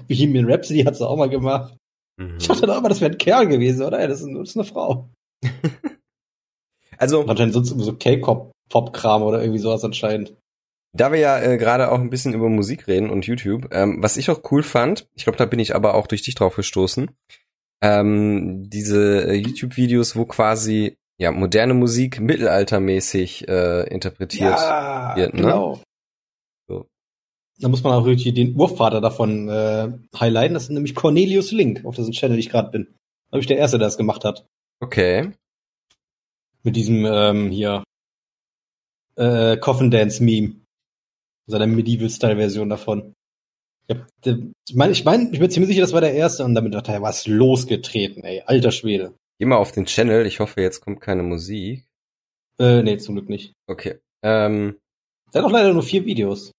[0.08, 1.76] Bohemian Rhapsody hat es auch mal gemacht.
[2.16, 2.36] Mhm.
[2.38, 4.06] Ich dachte doch immer, das wäre ein Kerl gewesen, oder?
[4.06, 5.08] Das ist, das ist eine Frau.
[6.98, 7.24] also.
[7.26, 10.36] Anscheinend sonst so K-Pop-Kram oder irgendwie sowas anscheinend.
[10.92, 14.16] Da wir ja äh, gerade auch ein bisschen über Musik reden und YouTube, ähm, was
[14.16, 17.10] ich auch cool fand, ich glaube, da bin ich aber auch durch dich drauf gestoßen,
[17.80, 25.34] ähm, diese äh, YouTube-Videos, wo quasi ja moderne Musik mittelaltermäßig äh, interpretiert ja, wird.
[25.34, 25.42] Ne?
[25.42, 25.80] Genau.
[26.66, 26.86] So.
[27.60, 30.54] Da muss man auch wirklich den Urvater davon äh, highlighten.
[30.54, 32.86] Das ist nämlich Cornelius Link, auf dessen Channel ich gerade bin.
[33.28, 34.46] Da habe ich der Erste, der das gemacht hat.
[34.80, 35.32] Okay.
[36.62, 37.84] Mit diesem ähm, hier
[39.16, 40.56] äh, Coffin Dance Meme
[41.46, 43.12] seiner Medieval-Style-Version davon.
[43.86, 46.54] Ich, hab, ich meine, ich, mein, ich bin ziemlich sicher, das war der erste und
[46.54, 48.42] damit hat er was losgetreten, ey.
[48.46, 49.14] Alter Schwede.
[49.40, 50.26] Geh mal auf den Channel.
[50.26, 51.86] Ich hoffe, jetzt kommt keine Musik.
[52.58, 53.54] Äh, nee, zum Glück nicht.
[53.66, 53.98] Okay.
[54.22, 54.76] Ähm,
[55.32, 56.52] der hat auch leider nur vier Videos.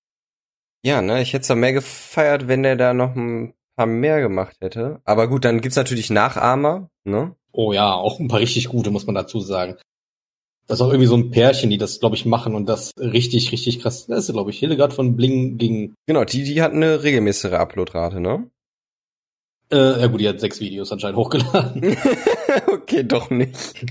[0.84, 4.58] Ja, ne, ich hätte es mehr gefeiert, wenn der da noch ein paar mehr gemacht
[4.62, 5.00] hätte.
[5.06, 7.36] Aber gut, dann gibt's natürlich Nachahmer, ne?
[7.52, 9.78] Oh ja, auch ein paar richtig gute, muss man dazu sagen.
[10.66, 13.52] Das ist auch irgendwie so ein Pärchen, die das, glaube ich, machen und das richtig,
[13.52, 14.08] richtig krass.
[14.08, 15.94] Das ist, glaube ich, Hildegard von Bling gegen.
[16.08, 18.50] Genau, die, die hat eine regelmäßige Uploadrate, ne?
[19.72, 21.96] Äh, ja gut, die hat sechs Videos anscheinend hochgeladen.
[22.68, 23.86] okay, doch nicht.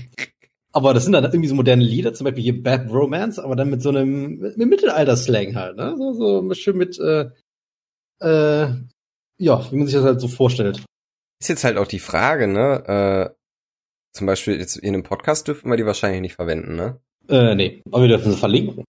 [0.73, 3.69] Aber das sind dann irgendwie so moderne Lieder, zum Beispiel hier Bad Romance, aber dann
[3.69, 5.95] mit so einem mit Mittelalter-Slang halt, ne?
[5.97, 7.29] So, so schön mit, äh,
[8.21, 8.73] äh,
[9.37, 10.83] ja, wie man sich das halt so vorstellt.
[11.41, 13.33] Ist jetzt halt auch die Frage, ne?
[13.33, 13.35] Äh,
[14.13, 17.01] zum Beispiel jetzt in einem Podcast dürfen wir die wahrscheinlich nicht verwenden, ne?
[17.27, 18.85] Äh, nee, aber wir dürfen sie verlinken.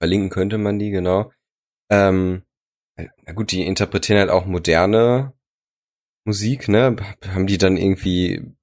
[0.00, 1.30] Verlinken könnte man die, genau.
[1.90, 2.42] Ähm,
[2.96, 5.34] na gut, die interpretieren halt auch moderne
[6.24, 6.96] Musik, ne?
[7.26, 8.54] Haben die dann irgendwie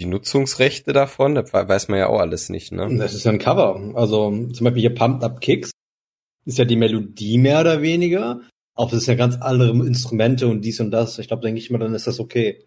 [0.00, 1.34] die Nutzungsrechte davon?
[1.34, 2.96] Das weiß man ja auch alles nicht, ne?
[2.96, 3.92] Das ist ja ein Cover.
[3.94, 5.70] Also zum Beispiel hier Pumped Up Kicks
[6.44, 8.40] ist ja die Melodie mehr oder weniger.
[8.74, 11.18] Auch das ist ja ganz andere Instrumente und dies und das.
[11.18, 12.66] Ich glaube, denke ich mal, dann ist das okay.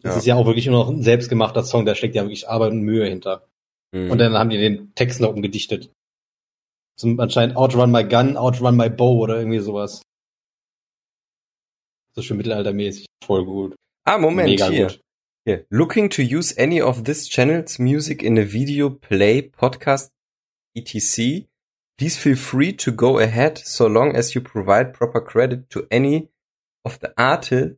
[0.00, 0.18] Das ja.
[0.18, 2.82] ist ja auch wirklich nur noch ein selbstgemachter Song, da steckt ja wirklich Arbeit und
[2.82, 3.48] Mühe hinter.
[3.92, 4.10] Mhm.
[4.10, 5.90] Und dann haben die den Text noch umgedichtet.
[6.96, 10.02] Zum anscheinend Outrun My Gun, Outrun My Bow oder irgendwie sowas.
[12.14, 13.06] So schön mittelaltermäßig.
[13.24, 13.74] Voll gut.
[14.04, 14.86] Ah, Moment, Mega hier.
[14.86, 15.00] Gut.
[15.46, 15.66] Hier.
[15.70, 20.10] Looking to use any of this channel's music in a video, play, podcast,
[20.76, 21.46] etc.
[21.98, 26.28] Please feel free to go ahead so long as you provide proper credit to any
[26.84, 27.76] of the artists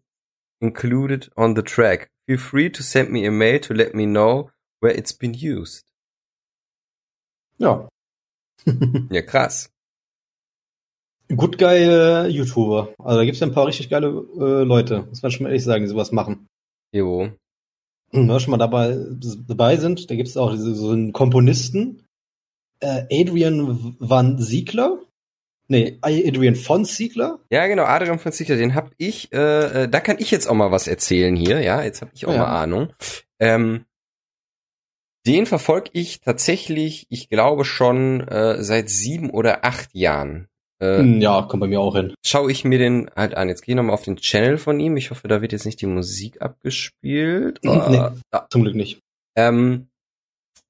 [0.60, 2.08] included on the track.
[2.26, 5.84] Feel free to send me a mail to let me know where it's been used.
[7.58, 7.88] Ja.
[9.10, 9.68] ja, krass.
[11.34, 12.94] Gut geile YouTuber.
[12.98, 14.08] Also da gibt's ja ein paar richtig geile
[14.38, 16.46] äh, Leute, muss man schon mal ehrlich sagen, die sowas machen.
[16.92, 17.30] Jo.
[18.12, 18.96] Wenn wir schon mal dabei,
[19.48, 22.04] dabei sind, da gibt's auch diese, so einen Komponisten,
[22.80, 25.00] äh, Adrian Van Siegler.
[25.68, 27.40] Nee, Adrian von Siegler.
[27.50, 30.54] Ja, genau, Adrian von Siegler, den hab ich, äh, äh, da kann ich jetzt auch
[30.54, 32.38] mal was erzählen hier, ja, jetzt hab ich auch ja.
[32.38, 32.92] mal Ahnung.
[33.40, 33.84] Ähm,
[35.26, 40.46] den verfolge ich tatsächlich, ich glaube schon äh, seit sieben oder acht Jahren.
[40.78, 42.14] Äh, hm, ja, kommt bei mir auch hin.
[42.24, 43.48] Schaue ich mir den halt an.
[43.48, 44.96] Jetzt gehe ich nochmal auf den Channel von ihm.
[44.96, 47.60] Ich hoffe, da wird jetzt nicht die Musik abgespielt.
[47.64, 48.46] Oh, nee, ja.
[48.50, 49.00] zum Glück nicht.
[49.36, 49.88] Ähm,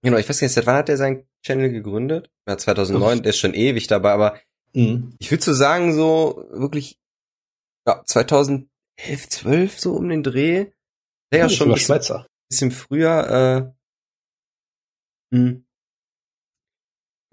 [0.02, 2.30] genau, ich weiß nicht, seit wann hat er seinen Channel gegründet?
[2.48, 3.22] Ja, 2009, Uff.
[3.22, 4.40] der ist schon ewig dabei, aber
[4.72, 5.14] mhm.
[5.18, 6.98] ich würde so sagen, so wirklich
[7.86, 8.68] ja, 2011,
[9.28, 10.66] 12 so um den Dreh.
[11.32, 13.76] Der ja, schon ein bisschen, bisschen früher äh,
[15.30, 15.64] Mhm.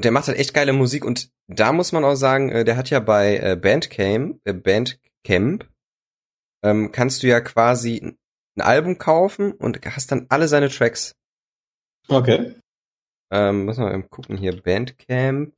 [0.02, 2.90] Der macht halt echt geile Musik und da muss man auch sagen, äh, der hat
[2.90, 5.68] ja bei äh, Bandcamp, äh, Bandcamp,
[6.64, 8.16] ähm, kannst du ja quasi
[8.56, 11.14] ein Album kaufen und hast dann alle seine Tracks.
[12.08, 12.56] Okay.
[13.32, 15.54] Ähm, muss man mal gucken hier, Bandcamp.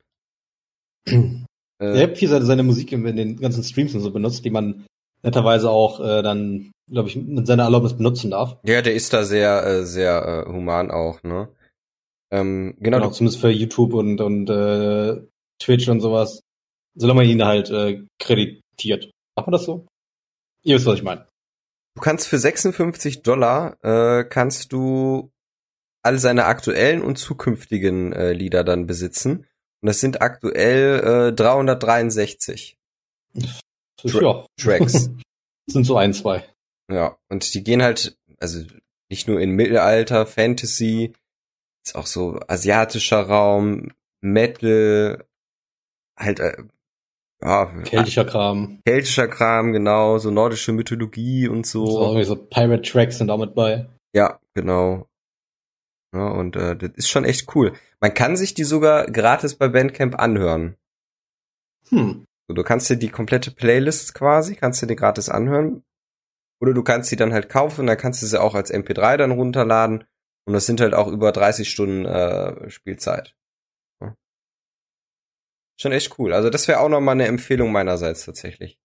[1.06, 1.44] äh,
[1.78, 4.50] er hat viel seine, seine Musik in, in, den ganzen Streams und so benutzt, die
[4.50, 4.86] man
[5.22, 8.56] netterweise auch äh, dann, glaube ich, mit seiner Erlaubnis benutzen darf.
[8.64, 11.48] Ja, der ist da sehr, äh, sehr äh, human auch, ne?
[12.32, 15.22] Ähm, genau, genau zumindest für YouTube und, und äh,
[15.60, 16.40] Twitch und sowas.
[16.94, 19.10] Solange man ihn halt äh, kreditiert.
[19.36, 19.86] Macht man das so?
[20.64, 21.26] Ihr wisst, was ich meine.
[21.94, 25.30] Du kannst für 56 Dollar äh, kannst du
[26.02, 29.46] all seine aktuellen und zukünftigen äh, Lieder dann besitzen.
[29.82, 32.76] Und das sind aktuell äh, 363
[33.96, 34.46] Tra ja.
[34.58, 34.92] Tracks.
[35.66, 36.44] das sind so ein, zwei.
[36.90, 38.64] Ja, und die gehen halt, also
[39.10, 41.12] nicht nur in Mittelalter, Fantasy,
[41.84, 45.24] ist auch so asiatischer Raum, Metal,
[46.16, 46.56] halt äh,
[47.42, 48.80] ja, Keltischer Kram.
[48.86, 52.00] keltischer Kram, genau, so nordische Mythologie und So, so.
[52.02, 53.86] irgendwie so Pirate Tracks sind auch mit bei.
[54.14, 55.06] Ja, genau.
[56.14, 57.74] Ja, und äh, das ist schon echt cool.
[58.00, 60.76] Man kann sich die sogar gratis bei Bandcamp anhören.
[61.90, 62.24] Hm.
[62.48, 65.82] So, du kannst dir die komplette Playlist quasi, kannst du dir gratis anhören.
[66.60, 69.32] Oder du kannst sie dann halt kaufen, dann kannst du sie auch als MP3 dann
[69.32, 70.04] runterladen.
[70.46, 73.34] Und das sind halt auch über 30 Stunden äh, Spielzeit.
[75.78, 76.32] Schon echt cool.
[76.32, 78.78] Also das wäre auch nochmal eine Empfehlung meinerseits tatsächlich.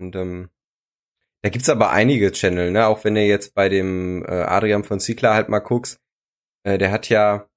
[0.00, 0.50] Und ähm,
[1.42, 2.86] da gibt's aber einige Channel, ne?
[2.86, 5.98] Auch wenn du jetzt bei dem äh, Adrian von Ziegler halt mal guckst,
[6.64, 7.48] äh, der hat ja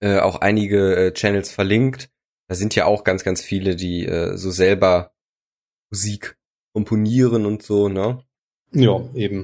[0.00, 2.10] äh, auch einige äh, Channels verlinkt.
[2.48, 5.14] Da sind ja auch ganz, ganz viele, die äh, so selber
[5.90, 6.36] Musik
[6.74, 8.22] komponieren und so, ne?
[8.72, 9.42] Ja, eben.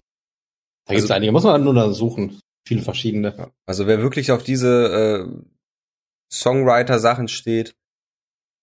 [0.87, 1.33] Da gibt's Also- einige.
[1.33, 2.41] Muss man nur da suchen.
[2.67, 3.51] Viele verschiedene.
[3.67, 5.43] Also wer wirklich auf diese äh,
[6.31, 7.77] Songwriter-Sachen steht,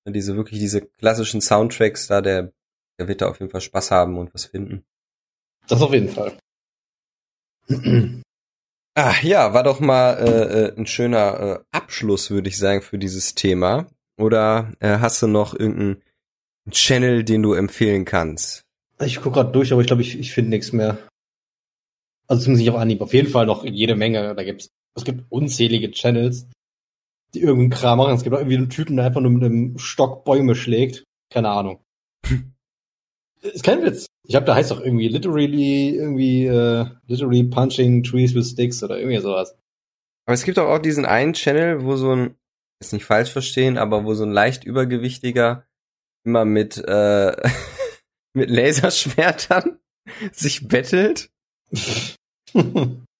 [0.06, 2.52] ne, diese wirklich diese klassischen Soundtracks da, der,
[3.00, 4.84] der wird da auf jeden Fall Spaß haben und was finden.
[5.68, 6.38] Das auf jeden Fall.
[8.98, 12.98] Ah, ja, war doch mal äh, äh, ein schöner äh, Abschluss, würde ich sagen, für
[12.98, 13.88] dieses Thema.
[14.18, 16.02] Oder äh, hast du noch irgendeinen
[16.72, 18.64] Channel, den du empfehlen kannst?
[19.04, 20.98] Ich gucke gerade durch, aber ich glaube, ich, ich finde nichts mehr.
[22.28, 23.02] Also zumindest nicht auf Anhieb.
[23.02, 24.34] Auf jeden Fall noch jede Menge.
[24.34, 26.48] Da gibt's, es gibt unzählige Channels,
[27.36, 28.16] die irgendeinen Kram machen.
[28.16, 31.04] Es gibt auch irgendwie einen Typen, der einfach nur mit einem Stock Bäume schlägt.
[31.32, 31.80] Keine Ahnung.
[33.42, 34.08] ist kein Witz.
[34.28, 38.98] Ich habe da heißt doch irgendwie literally irgendwie äh, literally punching trees with sticks oder
[38.98, 39.56] irgendwie sowas.
[40.26, 42.36] Aber es gibt auch, auch diesen einen Channel, wo so ein,
[42.82, 45.68] jetzt nicht falsch verstehen, aber wo so ein leicht übergewichtiger
[46.26, 47.36] immer mit, äh,
[48.34, 49.80] mit Laserschwertern
[50.32, 51.30] sich bettelt.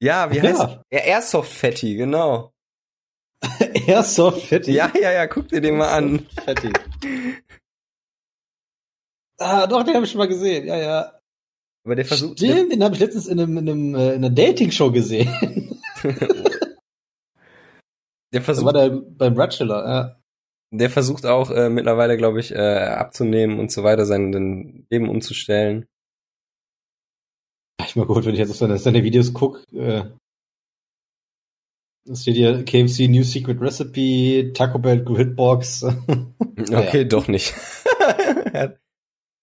[0.02, 0.44] Ja, wie Ja.
[0.44, 0.82] heißt ja.
[0.92, 2.52] Airsoft Fatty, genau.
[3.88, 4.74] Airsoft Fetty.
[4.74, 6.26] Ja, ja, ja, guck dir den mal an.
[6.44, 6.72] Fetty.
[9.40, 10.66] Ah, doch, den habe ich schon mal gesehen.
[10.68, 11.12] Ja, ja.
[11.86, 14.26] Aber der versucht, der, Stimmt, den habe ich letztens in, einem, in, einem, äh, in
[14.26, 15.30] einer Dating-Show gesehen.
[16.04, 16.16] der
[18.32, 19.88] Da war versucht, der beim Bachelor.
[19.88, 20.20] Ja.
[20.72, 25.10] der versucht auch äh, mittlerweile, glaube ich, äh, abzunehmen und so weiter, sein sein Leben
[25.10, 25.86] umzustellen.
[27.86, 29.62] Ich mal gut, wenn ich jetzt auf seine, seine Videos gucke.
[29.74, 30.06] Äh,
[32.10, 35.86] es steht hier KFC New Secret Recipe, Taco Bell Gridbox.
[36.58, 37.54] Okay, doch nicht.
[38.54, 38.72] ah,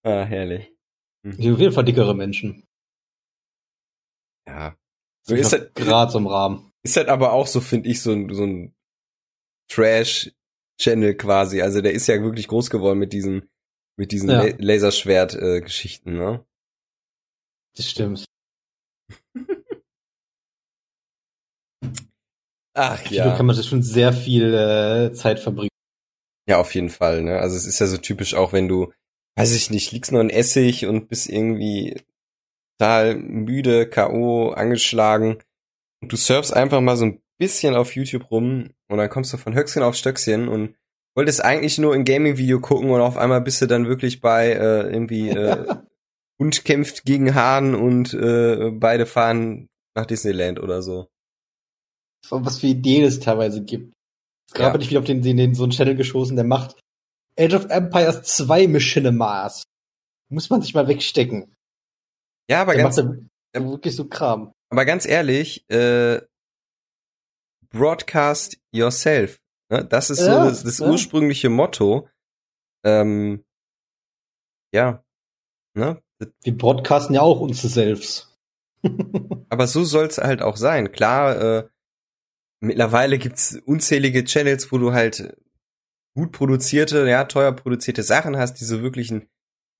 [0.03, 0.73] herrlich.
[1.23, 2.63] auf jeden Fall dickere Menschen.
[4.47, 4.75] Ja.
[5.21, 6.71] So ist halt, Gerade so im Rahmen.
[6.81, 8.75] ist halt aber auch so, finde ich, so ein, so ein
[9.69, 11.61] Trash-Channel quasi.
[11.61, 13.47] Also der ist ja wirklich groß geworden mit diesen,
[13.95, 14.43] mit diesen Ja.
[14.43, 16.43] La Laserschwert-Geschichten, ne?
[17.75, 18.25] Das stimmt.
[22.75, 25.69] Ach Hier kann man das schon sehr viel äh, Zeit verbringen.
[26.47, 27.39] Ja, auf jeden Fall, ne?
[27.39, 28.91] Also es ist ja so typisch auch, wenn du,
[29.37, 32.01] weiß ich nicht, liegst nur in Essig und bist irgendwie
[32.77, 35.37] total müde, K.O., angeschlagen
[36.01, 39.37] und du surfst einfach mal so ein bisschen auf YouTube rum und dann kommst du
[39.37, 40.75] von Höchstchen auf Stöckchen und
[41.15, 44.91] wolltest eigentlich nur ein Gaming-Video gucken und auf einmal bist du dann wirklich bei äh,
[44.91, 45.75] irgendwie äh,
[46.39, 51.07] Hund kämpft gegen Hahn und äh, beide fahren nach Disneyland oder so.
[52.29, 53.93] Was für Ideen es teilweise gibt.
[54.53, 54.71] Gerade Ja.
[54.71, 56.79] bin ich wieder auf den, den, den so einen Channel geschossen, der macht
[57.39, 59.51] Age of Empires 2 Machinima.
[60.29, 61.53] Muss man sich mal wegstecken.
[62.49, 63.05] Ja, aber Der ganz, da
[63.53, 64.51] wirklich so Kram.
[64.69, 66.21] aber ganz ehrlich, äh,
[67.69, 69.39] broadcast yourself.
[69.69, 69.85] Ne?
[69.85, 70.89] Das ist so Ja, das, das ja.
[70.89, 72.09] ursprüngliche Motto.
[72.85, 73.43] Ähm,
[74.73, 75.03] ja.
[75.75, 76.01] Ne?
[76.41, 78.35] Wir broadcasten ja auch uns selbst.
[79.49, 80.91] Aber so soll's halt auch sein.
[80.91, 81.69] Klar, äh,
[82.63, 85.35] mittlerweile gibt's unzählige Channels, wo du halt
[86.15, 89.27] gut produzierte, ja, teuer produzierte Sachen hast, die so wirklich einen,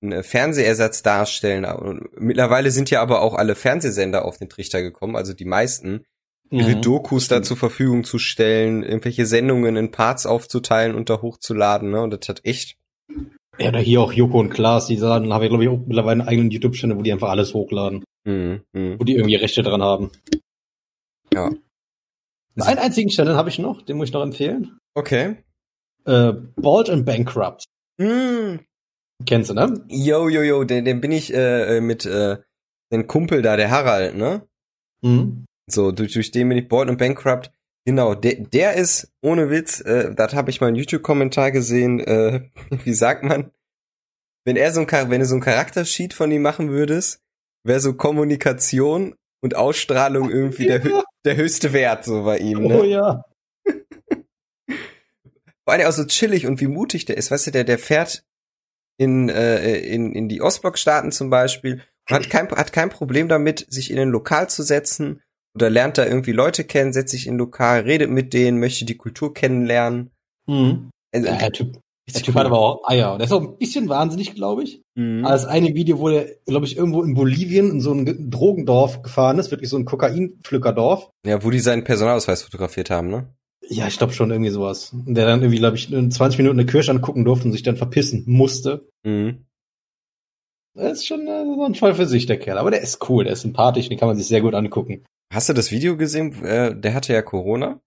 [0.02, 1.64] einen Fernsehersatz darstellen.
[1.64, 6.04] Und mittlerweile sind ja aber auch alle Fernsehsender auf den Trichter gekommen, also die meisten,
[6.50, 6.82] ihre Mhm.
[6.82, 12.02] Dokus da zur Verfügung zu stellen, irgendwelche Sendungen in Parts aufzuteilen und da hochzuladen, ne?
[12.02, 12.76] Und das hat echt.
[13.58, 16.20] Ja, oder hier auch Joko und Klaas, die sagen, haben wir, glaube ich, auch mittlerweile
[16.20, 18.04] einen eigenen YouTube-Channel, wo die einfach alles hochladen.
[18.24, 18.98] Mh, mh.
[18.98, 20.10] Wo die irgendwie Rechte dran haben.
[21.32, 21.50] Ja.
[22.60, 24.78] Einen einzigen Channel habe ich noch, den muss ich noch empfehlen.
[24.94, 25.36] Okay.
[26.04, 27.64] Äh, Bald and Bankrupt.
[27.98, 28.58] Mm.
[29.26, 29.84] Kennst du, ne?
[29.88, 32.38] Yo, yo, yo, den, den bin ich äh, äh, mit äh,
[32.92, 34.46] den Kumpel da, der Harald, ne?
[35.02, 35.44] Mhm.
[35.70, 37.50] So, durch, durch den bin ich Bored und Bankrupt.
[37.86, 42.50] Genau, der, der ist, ohne Witz, äh, das habe ich mal einen YouTube-Kommentar gesehen, äh,
[42.84, 43.50] wie sagt man,
[44.46, 47.20] wenn er so ein, wenn du so ein Charaktersheet von ihm machen würdest,
[47.64, 52.80] wäre so Kommunikation und Ausstrahlung irgendwie der, hö- der höchste Wert so bei ihm, ne?
[52.80, 53.24] Oh ja.
[55.64, 57.30] vor allem auch so chillig und wie mutig der ist.
[57.30, 58.24] Weißt du, der, der fährt
[58.98, 63.66] in, äh, in, in die Ostblockstaaten zum Beispiel und hat kein, hat kein Problem damit,
[63.68, 65.22] sich in ein Lokal zu setzen
[65.54, 68.84] oder lernt da irgendwie Leute kennen, setzt sich in ein Lokal, redet mit denen, möchte
[68.84, 70.10] die Kultur kennenlernen.
[70.46, 70.90] Mhm.
[71.12, 71.80] Also, Ja, der Typ,
[72.12, 73.16] der typ hat aber auch Eier.
[73.16, 74.82] Der ist auch ein bisschen wahnsinnig, glaube ich.
[74.94, 75.24] Mhm.
[75.24, 78.16] Aber das eine Video, wo der, glaube ich, irgendwo in Bolivien in so ein Ge-
[78.18, 81.10] Drogendorf gefahren ist, wirklich so ein Kokainpflückerdorf.
[81.26, 83.28] Ja, wo die seinen Personalausweis fotografiert haben, ne?
[83.68, 84.92] Ja, ich glaube schon irgendwie sowas.
[84.92, 87.62] Und der dann irgendwie, glaube ich, in 20 Minuten eine Kirche angucken durfte und sich
[87.62, 88.86] dann verpissen musste.
[89.04, 89.46] Mhm.
[90.74, 92.58] Das ist schon äh, so ein Fall für sich, der Kerl.
[92.58, 95.04] Aber der ist cool, der ist sympathisch, den kann man sich sehr gut angucken.
[95.32, 96.44] Hast du das Video gesehen?
[96.44, 97.80] Äh, der hatte ja Corona.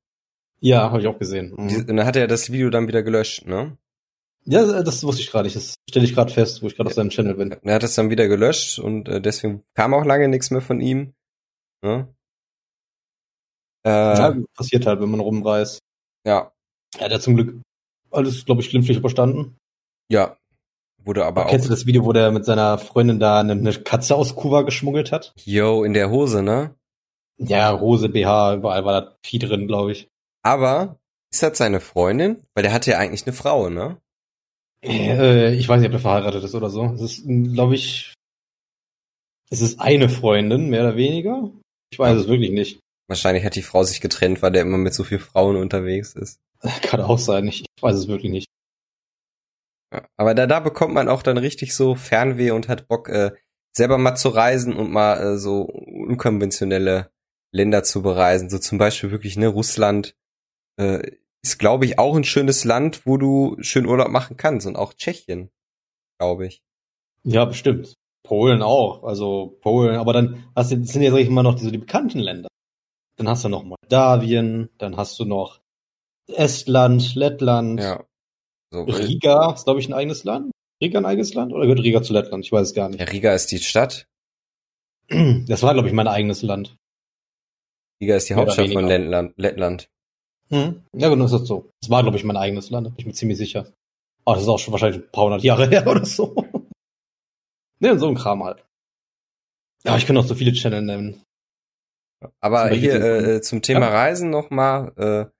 [0.59, 1.53] Ja, habe ich auch gesehen.
[1.55, 1.75] Mhm.
[1.81, 3.77] Und dann hat er das Video dann wieder gelöscht, ne?
[4.49, 5.55] Ja, das wusste ich gerade nicht.
[5.57, 7.51] Das stelle ich gerade fest, wo ich gerade auf seinem Channel bin.
[7.63, 10.79] Er hat es dann wieder gelöscht und äh, deswegen kam auch lange nichts mehr von
[10.79, 11.13] ihm.
[11.83, 12.07] Ne?
[13.85, 14.35] Äh, Ja, ja.
[14.55, 15.79] passiert halt, wenn man rumreist.
[16.25, 16.51] ja,
[16.99, 17.61] Ja, der hat zum Glück
[18.11, 19.57] alles, glaube ich, glimpflich überstanden.
[20.09, 20.37] ja.
[21.03, 21.69] Wurde aber Kennst auch.
[21.69, 25.13] du das Video, wo der mit seiner Freundin da eine, eine Katze aus Kuba geschmuggelt
[25.13, 25.31] hat?
[25.45, 26.75] Yo, in der Hose, ne?
[27.37, 30.09] Ja, Hose, BH, überall war da Vieh drin, glaube ich.
[30.43, 30.99] Aber
[31.31, 32.43] ist das seine Freundin?
[32.53, 34.01] Weil der hatte ja eigentlich eine Frau, ne?
[34.83, 36.85] Äh, ich weiß nicht, ob der verheiratet ist oder so.
[36.95, 38.13] Es ist, glaube ich,
[39.49, 41.51] es ist eine Freundin, mehr oder weniger.
[41.91, 42.79] Ich weiß es wirklich nicht.
[43.07, 46.39] Wahrscheinlich hat die Frau sich getrennt, weil der immer mit so vielen Frauen unterwegs ist.
[46.81, 47.47] Kann auch sein.
[47.47, 48.47] Ich, ich weiß es wirklich nicht.
[49.93, 50.05] Ja.
[50.17, 53.31] Aber da, da bekommt man auch dann richtig so Fernweh und hat Bock, äh,
[53.75, 57.09] selber mal zu reisen und mal äh, so unkonventionelle
[57.53, 58.49] Länder zu bereisen.
[58.49, 60.15] So zum Beispiel wirklich, ne, Russland
[60.77, 61.11] äh,
[61.43, 64.67] ist, glaube ich, auch ein schönes Land, wo du schön Urlaub machen kannst.
[64.67, 65.49] Und auch Tschechien,
[66.19, 66.61] glaube ich.
[67.23, 67.93] Ja, bestimmt.
[68.23, 69.03] Polen auch.
[69.03, 71.71] Also Polen, aber dann hast du, das sind ja, sag ich mal, noch die, so
[71.71, 72.49] die bekannten Länder.
[73.17, 75.61] Dann hast du noch Moldawien, dann hast du noch
[76.27, 78.03] Estland, Lettland, Ja.
[78.69, 80.51] So, Riga ist, glaube ich, ein eigenes Land.
[80.81, 81.53] Riga ein eigenes Land?
[81.53, 82.45] Oder gehört Riga zu Lettland?
[82.45, 83.13] Ich weiß es gar ja, nicht.
[83.13, 84.07] Riga ist die Stadt.
[85.09, 86.75] Das war, glaube ich, mein eigenes Land.
[88.01, 88.85] Riga ist die Hauptstadt von.
[88.85, 89.89] Lettland.
[90.49, 90.81] Hm?
[90.93, 91.69] Ja, genau, ist das so.
[91.81, 93.71] Das war, glaube ich, mein eigenes Land, da bin ich mir ziemlich sicher.
[94.25, 96.35] Aber das ist auch schon wahrscheinlich ein paar hundert Jahre her oder so.
[97.79, 98.63] ne, so ein Kram halt.
[99.83, 101.21] Ja, ich kann auch so viele Channel nennen.
[102.41, 103.89] Aber Zum hier den- äh, zum Thema Ja.
[103.89, 104.91] Reisen noch mal.
[104.97, 105.31] Äh,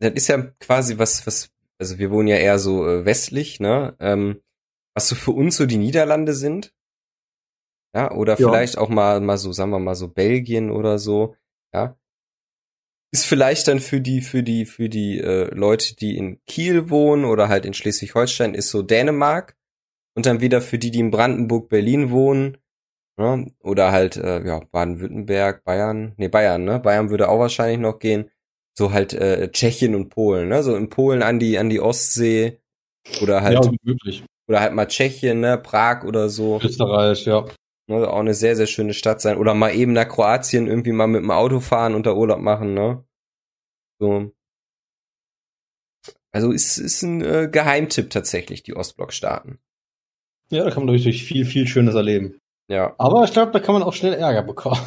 [0.00, 1.48] das ist ja quasi was, was.
[1.78, 3.96] Also wir wohnen ja eher so äh, westlich, ne?
[4.00, 4.40] Ähm,
[4.94, 6.72] was so für uns so die Niederlande sind.
[7.94, 8.48] Ja, oder Ja.
[8.48, 11.36] vielleicht auch mal, mal so, sagen wir mal so Belgien oder so.
[11.74, 11.96] Ja.
[13.12, 17.24] Ist vielleicht dann für die, für die, für die äh, Leute, die in Kiel wohnen
[17.24, 19.56] oder halt in Schleswig-Holstein, ist so Dänemark.
[20.14, 22.56] Und dann wieder für die, die in Brandenburg, Berlin wohnen,
[23.18, 23.50] Ne?
[23.60, 26.78] Oder halt, äh, ja, Baden-Württemberg, Bayern, nee, Bayern, ne?
[26.78, 28.30] Bayern würde auch wahrscheinlich noch gehen.
[28.74, 30.62] So halt äh, Tschechien und Polen, ne?
[30.62, 32.60] So in Polen an die, an die Ostsee.
[33.22, 34.24] Oder halt, ja, möglich.
[34.48, 35.56] oder halt mal Tschechien, ne?
[35.56, 36.60] Prag oder so.
[36.62, 37.46] Österreich, ja.
[37.88, 38.08] Ne?
[38.08, 39.38] Auch eine sehr, sehr schöne Stadt sein.
[39.38, 42.74] Oder mal eben nach Kroatien irgendwie mal mit dem Auto fahren und da Urlaub machen,
[42.74, 43.04] ne?
[43.98, 44.32] So.
[46.32, 49.58] Also ist, ist ein äh, Geheimtipp tatsächlich, die Ostblockstaaten.
[50.50, 52.38] Ja, da kann man natürlich viel, viel Schönes erleben.
[52.68, 52.94] Ja.
[52.98, 54.78] Aber ich glaube, da kann man auch schnell Ärger bekommen.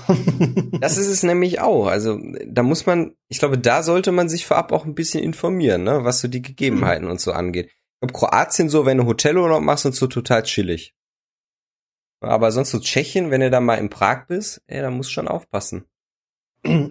[0.79, 1.87] Das ist es nämlich auch.
[1.87, 5.83] Also da muss man, ich glaube, da sollte man sich vorab auch ein bisschen informieren,
[5.83, 7.65] ne, was so die Gegebenheiten und so angeht.
[7.67, 10.95] Ich glaube, Kroatien so, wenn du Hotelurlaub machst und so total chillig.
[12.21, 15.13] Aber sonst so Tschechien, wenn du da mal in Prag bist, ey, da musst du
[15.13, 15.85] schon aufpassen.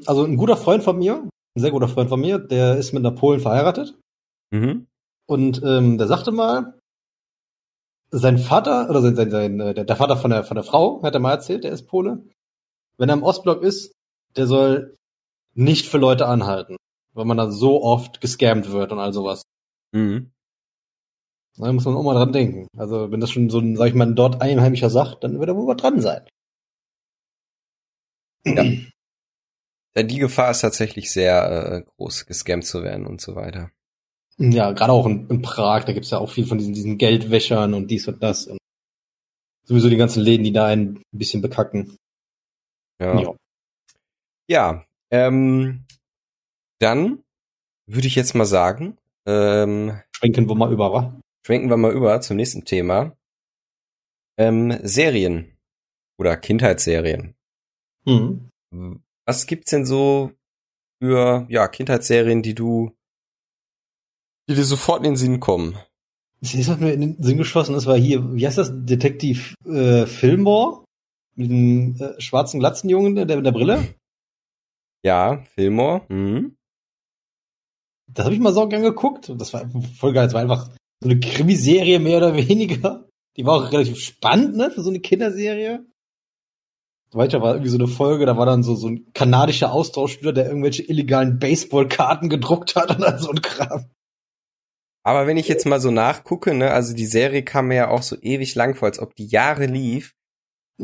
[0.07, 3.05] Also ein guter Freund von mir, ein sehr guter Freund von mir, der ist mit
[3.05, 3.99] einer Polen verheiratet.
[4.51, 4.87] Mhm.
[5.27, 6.79] Und ähm, der sagte mal,
[8.11, 11.03] sein Vater, oder sein, sein, sein äh, der, der Vater von der, von der Frau,
[11.03, 12.25] hat er mal erzählt, der ist Pole,
[12.97, 13.93] wenn er im Ostblock ist,
[14.37, 14.97] der soll
[15.55, 16.77] nicht für Leute anhalten,
[17.13, 19.43] weil man da so oft gescammt wird und all sowas.
[19.93, 20.31] Mhm.
[21.59, 22.69] Da muss man auch mal dran denken.
[22.77, 25.49] Also wenn das schon so ein, sag ich mal, ein dort Einheimischer sagt, dann wird
[25.49, 26.27] er wohl mal dran sein.
[28.47, 28.65] Ja.
[29.97, 33.71] Ja, Die Gefahr ist tatsächlich sehr äh, groß, gescammt zu werden und so weiter.
[34.39, 37.75] Ja, gerade auch in, in Prag, da gibt's ja auch viel von diesen, diesen Geldwäschern
[37.75, 38.47] und dies und das.
[38.47, 38.59] Und
[39.65, 41.97] sowieso die ganzen Läden, die da ein bisschen bekacken.
[43.01, 43.21] Ja.
[43.21, 43.35] Ja.
[44.51, 45.85] Ja, ähm,
[46.79, 47.23] dann
[47.87, 48.97] würde ich jetzt mal sagen,
[49.27, 51.21] ähm, Schwenken wir mal über, wa?
[51.45, 53.17] Schwenken wir mal über zum nächsten Thema.
[54.39, 55.57] Ähm, Serien
[56.19, 57.35] oder Kindheitsserien.
[58.05, 58.51] Hm.
[59.27, 60.33] Was gibt's denn so
[61.01, 62.97] für ja Kindheitsserien, die du,
[64.49, 65.79] die dir sofort in den Sinn kommen?
[66.41, 69.55] Das ist, was mir in den Sinn geschossen ist, war hier, wie heißt das, Detektiv
[69.65, 70.85] äh, Fillmore?
[71.35, 73.95] Mit dem äh, schwarzen Glatzenjungen, der mit der Brille?
[75.05, 76.03] Ja, Fillmore.
[76.09, 76.57] Mhm.
[78.13, 79.33] Das habe ich mal so gern geguckt.
[79.37, 80.27] Das war voll geil.
[80.27, 80.71] Das war einfach
[81.01, 83.09] so eine Krimiserie mehr oder weniger.
[83.37, 85.87] Die war auch relativ spannend, ne, für so eine Kinderserie.
[87.13, 90.47] Weiter war irgendwie so eine Folge, da war dann so, so ein kanadischer Austauschspieler, der
[90.47, 93.87] irgendwelche illegalen Baseballkarten gedruckt hat und dann so ein Kram.
[95.05, 98.03] Aber wenn ich jetzt mal so nachgucke, ne, also die Serie kam mir ja auch
[98.03, 100.15] so ewig lang vor, als ob die Jahre lief.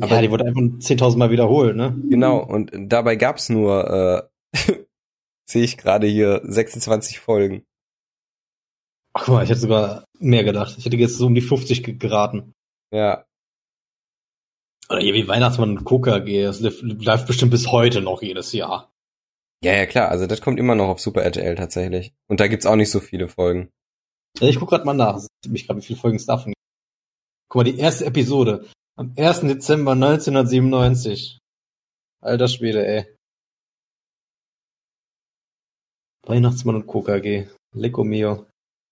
[0.00, 1.94] Aber ja, die wurde einfach 10.000 Mal wiederholt, ne?
[2.08, 4.56] Genau, und dabei gab's nur, äh,
[5.44, 7.64] sehe ich gerade hier, 26 Folgen.
[9.16, 10.74] Ach guck mal, ich hätte sogar mehr gedacht.
[10.76, 12.52] Ich hätte jetzt so um die 50 geraten.
[12.92, 13.24] Ja.
[14.90, 18.92] Oder wie Weihnachtsmann und Coca AG, das läuft bestimmt bis heute noch jedes Jahr.
[19.62, 22.12] Ja, ja, klar, also das kommt immer noch auf Super RTL tatsächlich.
[22.28, 23.70] Und da gibt's auch nicht so viele Folgen.
[24.38, 26.60] Ja, ich guck grad mal nach, mich gerade, wie viele Folgen es davon gibt.
[27.48, 28.68] Guck mal, die erste Episode.
[28.96, 29.40] Am 1.
[29.40, 31.38] Dezember 1997.
[32.20, 33.16] Alter Schwede, ey.
[36.26, 37.48] Weihnachtsmann und Coca AG.
[37.74, 38.46] Lecco mio.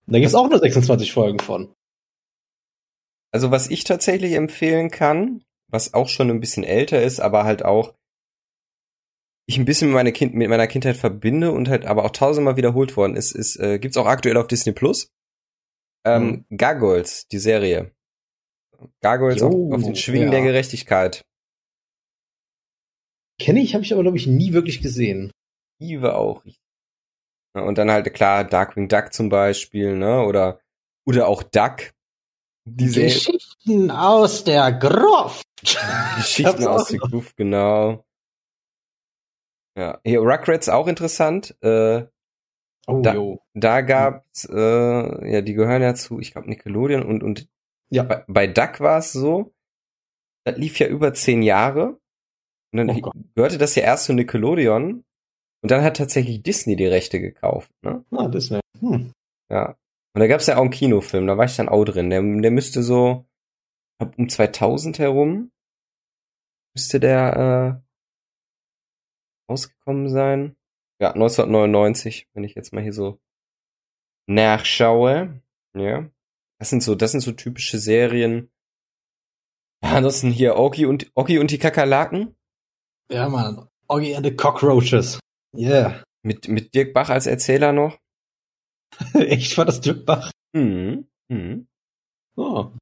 [0.07, 1.75] Da gibt's auch nur 26 Folgen von.
[3.33, 7.65] Also was ich tatsächlich empfehlen kann, was auch schon ein bisschen älter ist, aber halt
[7.65, 7.95] auch
[9.47, 12.57] ich ein bisschen mit, meine kind, mit meiner Kindheit verbinde und halt aber auch tausendmal
[12.57, 15.09] wiederholt worden ist, ist äh, gibt's auch aktuell auf Disney Plus.
[16.05, 16.57] Ähm, mhm.
[16.57, 17.93] Gargoyles, die Serie.
[19.01, 20.33] Gargoyles jo, auf, auf, den Schwingen ja.
[20.33, 21.23] der Gerechtigkeit.
[23.41, 25.33] Kenne ich, habe ich aber glaube ich nie wirklich gesehen.
[25.81, 26.45] Liebe auch.
[27.55, 30.25] Und dann halt klar Darkwing Duck zum Beispiel, ne?
[30.25, 30.61] Oder
[31.05, 31.93] oder auch Duck.
[32.65, 35.45] Diese Geschichten aus der Gruft.
[36.17, 38.05] Geschichten aus der Gruft, genau.
[39.77, 41.57] Ja, hier Rugrats auch interessant.
[41.63, 42.07] Äh,
[42.87, 43.41] oh, da, jo.
[43.55, 47.49] da gab's, äh, ja, die gehören ja zu, ich glaube Nickelodeon und und
[47.91, 48.03] ja.
[48.03, 49.55] bei, bei Duck war es so,
[50.45, 51.99] das lief ja über zehn Jahre.
[52.73, 55.05] Und dann oh gehörte das ja erst zu Nickelodeon
[55.63, 57.71] und dann hat tatsächlich Disney die Rechte gekauft.
[57.83, 58.05] Ne?
[58.11, 58.61] Ah, Disney.
[58.81, 59.13] Hm.
[59.51, 59.77] Ja.
[60.15, 62.11] Und da gab's ja auch einen Kinofilm, da war ich dann auch drin.
[62.11, 63.25] Der, der müsste so
[64.17, 65.53] um 2000 herum
[66.75, 67.83] müsste der
[69.49, 70.57] äh, rausgekommen sein.
[71.01, 73.21] Ja, 1999, wenn ich jetzt mal hier so
[74.27, 75.43] nachschaue.
[75.77, 76.09] Ja.
[76.59, 78.51] Das sind so, das sind so typische Serien.
[79.83, 82.37] Ja, ansonsten hier Oki und Oki und die Kakerlaken.
[83.11, 83.69] Ja, man.
[83.89, 85.19] Oggy and the Cockroaches.
[85.55, 86.03] Yeah.
[86.23, 87.99] Mit, mit Dirk Bach als Erzähler noch.
[89.15, 90.31] Echt, war das Dirk Bach?
[90.55, 91.09] Mhm.
[91.29, 91.67] mhm.
[92.37, 92.73] Oh.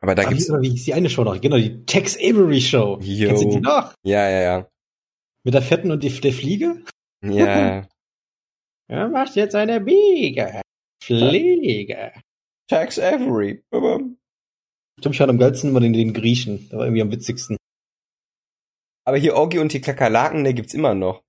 [0.00, 0.48] Aber da gibt's.
[0.48, 1.40] Wie, ist die eine Show noch?
[1.40, 2.98] Genau, die Tex Avery Show.
[3.00, 3.28] Yo.
[3.28, 3.94] Kennst du die noch?
[4.04, 4.68] Ja, ja, ja.
[5.44, 6.84] Mit der Fetten und die, der Fliege?
[7.24, 7.88] Ja.
[8.88, 10.60] er macht jetzt eine Biege.
[11.02, 12.12] Fliege.
[12.68, 13.62] Tex Avery.
[13.62, 14.16] Ich glaube,
[15.14, 16.68] ich hatte am geilsten immer den, den Griechen.
[16.68, 17.56] Der war irgendwie am witzigsten.
[19.06, 21.22] Aber hier Orgi und die Kakerlaken, der gibt's immer noch.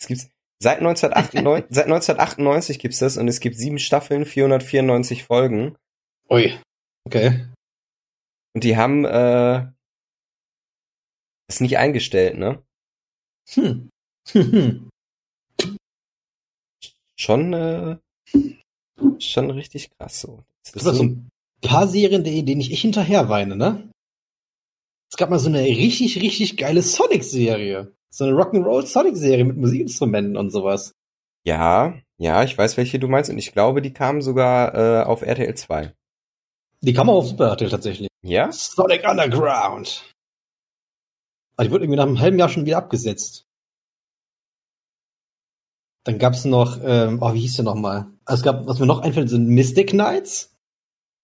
[0.00, 0.28] Es gibt's
[0.60, 5.76] seit 1998, seit 1998 gibt's das und es gibt sieben Staffeln, 494 Folgen.
[6.28, 6.58] Ui.
[7.04, 7.46] Okay.
[8.54, 9.70] Und die haben äh,
[11.46, 12.62] das nicht eingestellt, ne?
[13.50, 13.88] Hm.
[17.18, 17.96] schon äh,
[19.18, 20.44] schon richtig krass so.
[20.64, 21.30] Das, das ist so ein
[21.62, 23.88] paar Serien, denen ich hinterher weine, ne?
[25.10, 27.92] Es gab mal so eine richtig, richtig geile Sonic-Serie.
[28.10, 30.92] So eine Rock'n'Roll Sonic-Serie mit Musikinstrumenten und sowas.
[31.44, 35.22] Ja, ja, ich weiß, welche du meinst und ich glaube, die kamen sogar äh, auf
[35.22, 35.94] RTL 2.
[36.80, 38.08] Die kam auch auf Super RTL tatsächlich.
[38.22, 38.52] Ja?
[38.52, 40.04] Sonic Underground.
[41.56, 43.46] Aber die wurde irgendwie nach einem halben Jahr schon wieder abgesetzt.
[46.04, 48.06] Dann gab's noch, ähm, oh, wie hieß der nochmal?
[48.24, 50.56] Also es gab, was mir noch einfällt, sind Mystic Knights.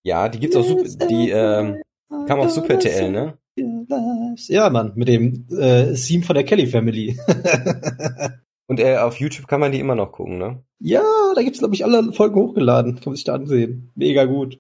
[0.03, 1.83] Ja, die gibt's auch super, die, ähm,
[2.27, 3.39] kam auf Super RTL, ne?
[3.57, 7.19] Ja, Mann, mit dem äh, Theme von der Kelly Family.
[8.67, 10.65] Und äh, auf YouTube kann man die immer noch gucken, ne?
[10.81, 11.03] Ja,
[11.35, 12.97] da gibt's glaube ich alle Folgen hochgeladen.
[12.97, 13.93] Kann man sich da ansehen.
[13.95, 14.59] Mega gut.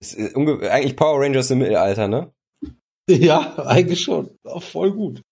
[0.00, 0.32] Ist, äh,
[0.68, 2.32] eigentlich Power Rangers im Mittelalter, ne?
[3.10, 4.36] Ja, eigentlich schon.
[4.44, 5.22] Auch voll gut.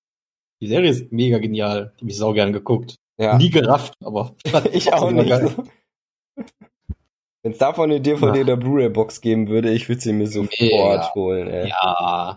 [0.63, 1.93] Die Serie ist mega genial.
[1.99, 2.97] Die hab ich sau gern geguckt.
[3.19, 3.37] Ja.
[3.37, 4.35] Nie gerafft, aber
[4.73, 5.29] ich auch nicht.
[5.29, 5.65] So.
[7.47, 11.15] Wenn es davon eine DVD oder Blu-ray-Box geben würde, ich würde sie mir sofort Mega.
[11.15, 11.47] holen.
[11.47, 11.69] Ey.
[11.69, 12.37] Ja.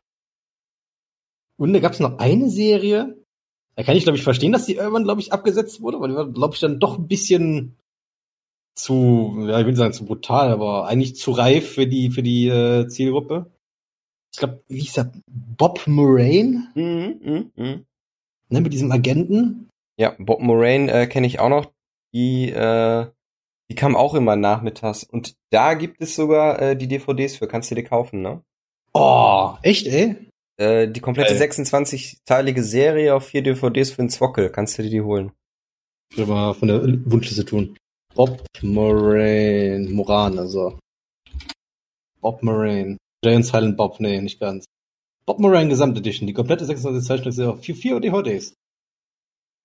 [1.58, 3.18] Und da gab es noch eine Serie,
[3.74, 6.16] da kann ich glaube ich verstehen, dass die irgendwann glaube ich abgesetzt wurde, weil die
[6.16, 7.76] war glaube ich dann doch ein bisschen
[8.76, 12.22] zu, ja ich will nicht sagen zu brutal, aber eigentlich zu reif für die für
[12.22, 13.50] die äh, Zielgruppe.
[14.32, 15.12] Ich glaube, wie hieß der?
[15.26, 16.70] Bob Moraine?
[16.76, 17.80] Mhm, mh, mh.
[18.50, 19.70] Ne, mit diesem Agenten.
[19.98, 21.72] Ja, Bob Moraine äh, kenne ich auch noch.
[22.14, 23.08] Die äh,
[23.70, 25.04] die kam auch immer nachmittags.
[25.04, 28.42] Und da gibt es sogar äh, die DVDs für, kannst du dir kaufen, ne?
[28.94, 30.16] Oh, echt, ey?
[30.58, 35.02] Äh, die komplette 26-teilige Serie auf vier DVDs für den Zwockel, kannst du dir die
[35.02, 35.32] holen.
[36.12, 37.78] Ich will mal von der Wunschliste tun.
[38.16, 39.88] Bob Moraine.
[39.90, 40.80] Moran, also.
[42.20, 42.98] Bob Moraine.
[43.24, 44.66] Jay und Silent Bob, nee, nicht ganz.
[45.26, 48.54] Bob Moraine Gesamtedition, die komplette 26 Zeichnungsserie auf 4, 4 DVDs.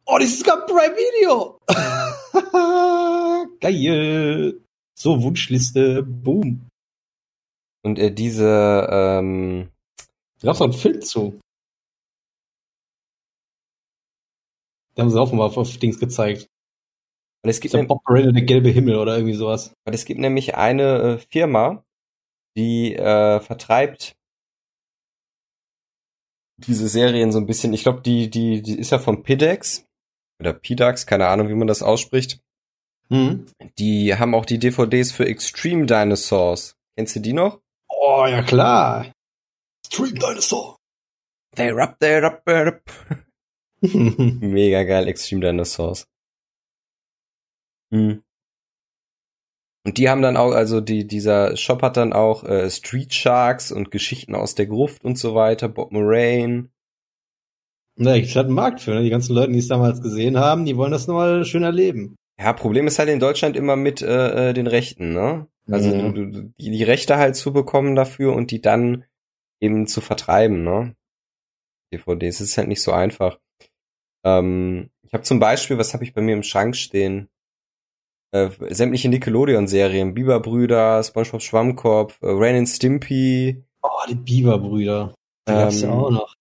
[0.07, 1.59] Oh, das ist gar Prime Video!
[3.65, 4.61] Geil!
[4.95, 6.69] So, Wunschliste, boom.
[7.83, 9.71] Und äh, diese, ähm,
[10.39, 11.41] Da gab's auch einen Film zu.
[14.95, 16.47] Da haben sie auch mal auf, Dings gezeigt.
[17.43, 19.73] und es gibt, nem Bob und der gelbe Himmel oder irgendwie sowas.
[19.87, 21.83] und es gibt nämlich eine äh, Firma,
[22.59, 24.15] die äh, vertreibt
[26.59, 27.73] diese Serien so ein bisschen.
[27.73, 29.87] Ich glaube, die, die, die ist ja von Pidex
[30.39, 32.44] oder Pidax, keine Ahnung, wie man das ausspricht.
[33.09, 33.47] Mhm.
[33.79, 36.77] Die haben auch die DVDs für Extreme Dinosaurs.
[36.97, 37.61] Kennst du die noch?
[37.89, 39.13] Oh, ja klar.
[39.87, 40.77] Stream Dinosaur.
[41.57, 42.83] They're up, they're up, they're up.
[44.41, 46.07] Mega geil, Extreme Dinosaurs.
[47.93, 48.23] Hm.
[49.87, 53.71] Und die haben dann auch, also die, dieser Shop hat dann auch äh, Street Sharks
[53.71, 56.71] und Geschichten aus der Gruft und so weiter, Bob Moraine.
[57.97, 59.03] Na, ich hatte einen Markt für, ne?
[59.03, 62.17] Die ganzen Leute, die es damals gesehen haben, die wollen das nochmal schön erleben.
[62.39, 65.47] Ja, Problem ist halt in Deutschland immer mit äh, äh, den Rechten, ne?
[65.71, 66.15] Also Mhm.
[66.15, 69.05] du, du, die, die Rechte halt zu bekommen dafür und die dann
[69.61, 70.95] eben zu vertreiben, ne?
[71.93, 73.39] DVDs ist halt nicht so einfach.
[74.25, 77.29] Ähm, ich habe zum Beispiel, was habe ich bei mir im Schrank stehen?
[78.33, 85.15] Äh, sämtliche Nickelodeon-Serien, Biberbrüder, SpongeBob Schwammkopf, äh, Ren and Stimpy, Oh, die Biberbrüder.
[85.49, 86.35] Die gab's ja Ähm, auch noch.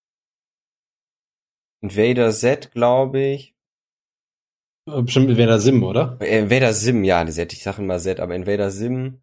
[1.81, 3.53] Invader Z, glaube ich.
[4.89, 6.17] Äh, Bestimmt mit Werder Sim, oder?
[6.19, 9.21] Äh, Invader Sim, ja, die Z, ich sage immer Z, aber Invader Sim.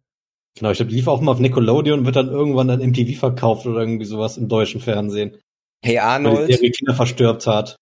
[0.57, 3.17] Genau, ich glaube, die lief auch mal auf Nickelodeon und wird dann irgendwann an MTV
[3.17, 5.37] verkauft oder irgendwie sowas im deutschen Fernsehen.
[5.83, 7.77] Hey Weil die Arnold, Serie Kinder verstört hat.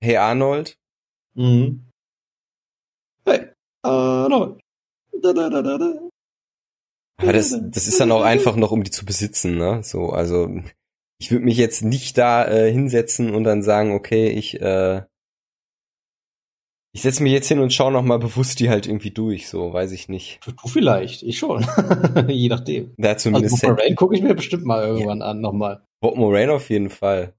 [0.00, 0.76] Hey Arnold.
[1.34, 1.88] Mhm.
[3.24, 3.48] Hey,
[3.82, 4.60] Arnold.
[5.22, 6.08] Da, da, da, da, da.
[7.18, 9.82] Aber das, das ist dann auch einfach noch, um die zu besitzen, ne?
[9.82, 10.48] So, also
[11.18, 15.02] ich würde mich jetzt nicht da äh, hinsetzen und dann sagen, okay, ich äh,
[16.94, 19.72] ich setze mich jetzt hin und schaue noch mal bewusst die halt irgendwie durch, so
[19.72, 20.40] weiß ich nicht.
[20.44, 21.66] Du vielleicht, ich schon.
[22.28, 22.94] Je nachdem.
[23.00, 25.82] Also zumindest Bob Rain gucke ich mir bestimmt mal irgendwann an, nochmal.
[26.00, 27.34] Bob Moraine auf jeden Fall.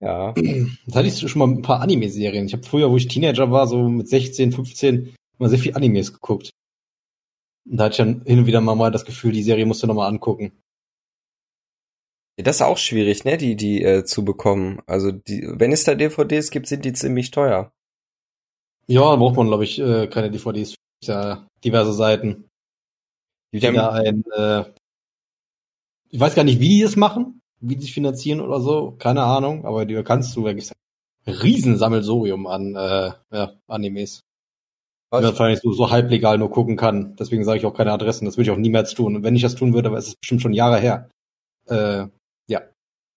[0.00, 2.46] Ja, Das hatte ich schon mal ein paar Anime-Serien.
[2.46, 6.12] Ich habe früher, wo ich Teenager war, so mit 16, 15, immer sehr viel Animes
[6.12, 6.50] geguckt.
[7.68, 9.82] Und da hatte ich dann hin und wieder mal, mal das Gefühl, die Serie musst
[9.82, 10.52] du nochmal angucken.
[12.36, 14.80] Das ist auch schwierig, ne, die die äh, zu bekommen.
[14.86, 17.72] Also die, wenn es da DVDs gibt, sind die ziemlich teuer.
[18.86, 20.74] Ja, da braucht man, glaube ich, äh, keine DVDs.
[21.04, 22.48] Ja diverse Seiten.
[23.52, 24.64] Da haben, ein, äh,
[26.10, 29.22] ich weiß gar nicht, wie die das machen, wie die sich finanzieren oder so, keine
[29.22, 30.72] Ahnung, aber die kannst du, gibt's
[31.26, 34.20] ein Riesensammelsurium an äh, ja, Animes.
[35.12, 37.14] Die man wahrscheinlich so, so halblegal nur gucken kann.
[37.16, 38.24] Deswegen sage ich auch keine Adressen.
[38.24, 39.16] Das würde ich auch niemals tun.
[39.16, 41.10] Und wenn ich das tun würde, aber es ist bestimmt schon Jahre her.
[41.66, 42.06] Äh,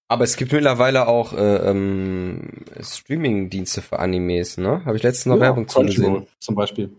[0.07, 2.49] aber es gibt mittlerweile auch äh, ähm,
[2.79, 4.85] Streaming-Dienste für Animes, ne?
[4.85, 6.27] Habe ich letztens noch ja, Werbung zu gesehen.
[6.39, 6.95] Zum Beispiel.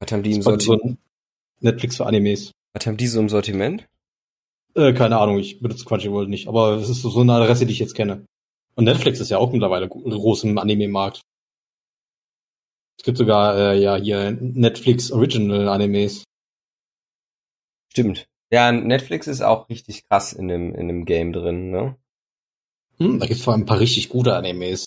[0.00, 0.82] Was haben die im Sortiment?
[0.82, 0.96] so
[1.60, 2.52] Netflix für Animes.
[2.72, 3.86] Was haben die so im Sortiment?
[4.74, 7.78] Äh, keine Ahnung, ich benutze Crunchyroll nicht, aber es ist so eine Adresse, die ich
[7.78, 8.26] jetzt kenne.
[8.74, 11.20] Und Netflix ist ja auch mittlerweile groß im Anime-Markt.
[12.98, 16.24] Es gibt sogar äh, ja hier Netflix Original Animes.
[17.92, 18.26] Stimmt.
[18.50, 21.96] Ja, Netflix ist auch richtig krass in dem, in dem Game drin, ne?
[22.98, 24.86] Hm, da gibt's vor allem ein paar richtig gute Animes.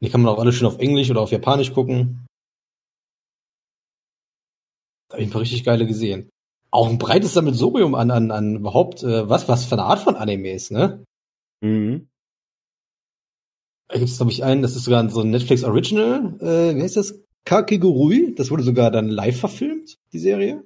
[0.00, 2.26] Die kann man auch alle schön auf Englisch oder auf Japanisch gucken.
[5.08, 6.30] Da habe ich ein paar richtig geile gesehen.
[6.70, 10.14] Auch ein breites Sammelsurium an, an, an überhaupt, äh, was, was für eine Art von
[10.14, 11.04] Animes, ne?
[11.60, 12.08] Mhm.
[13.88, 16.96] Da gibt's glaube ich, einen, das ist sogar so ein Netflix Original, äh, wie heißt
[16.96, 17.20] das?
[17.44, 18.34] Kakegurui.
[18.36, 20.64] Das wurde sogar dann live verfilmt, die Serie.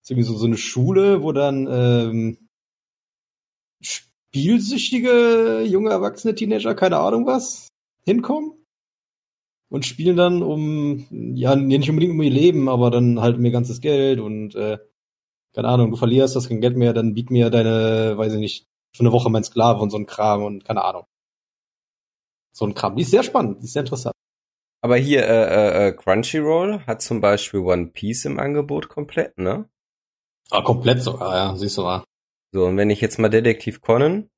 [0.00, 2.48] Das ist irgendwie so, so eine Schule, wo dann ähm,
[4.28, 7.68] spielsüchtige junge Erwachsene, Teenager, keine Ahnung was,
[8.04, 8.52] hinkommen
[9.70, 13.50] und spielen dann um, ja, nicht unbedingt um ihr Leben, aber dann halt um ihr
[13.50, 14.78] ganzes Geld und äh,
[15.54, 18.66] keine Ahnung, du verlierst das kein Geld mehr, dann biet mir deine, weiß ich nicht,
[18.94, 21.04] für eine Woche mein Sklave und so ein Kram und keine Ahnung.
[22.52, 22.96] So ein Kram.
[22.96, 24.14] Die ist sehr spannend, die ist sehr interessant.
[24.80, 29.68] Aber hier, äh, äh, äh, Crunchyroll hat zum Beispiel One Piece im Angebot komplett, ne?
[30.50, 32.04] Ah, komplett sogar, ja, siehst du mal.
[32.52, 34.30] So, und wenn ich jetzt mal Detektiv Conan,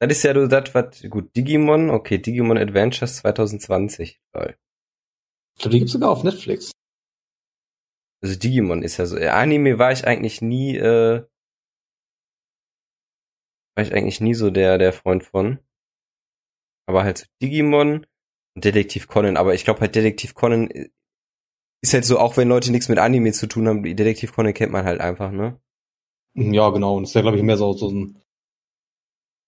[0.00, 4.56] das ist ja so das, was, gut, Digimon, okay, Digimon Adventures 2020, toll.
[5.56, 6.72] Ich glaube, die gibt's sogar auf Netflix.
[8.22, 11.26] Also Digimon ist ja so, äh, Anime war ich eigentlich nie, äh,
[13.76, 15.58] war ich eigentlich nie so der, der Freund von.
[16.86, 18.06] aber halt so Digimon
[18.56, 19.36] und Detektiv Conan.
[19.36, 20.68] Aber ich glaube halt Detektiv Conan
[21.82, 24.72] ist halt so, auch wenn Leute nichts mit Anime zu tun haben, Detektiv Conan kennt
[24.72, 25.60] man halt einfach, ne?
[26.34, 26.96] Ja, genau.
[26.96, 28.20] Und das ist ja, glaube ich, mehr so, so ein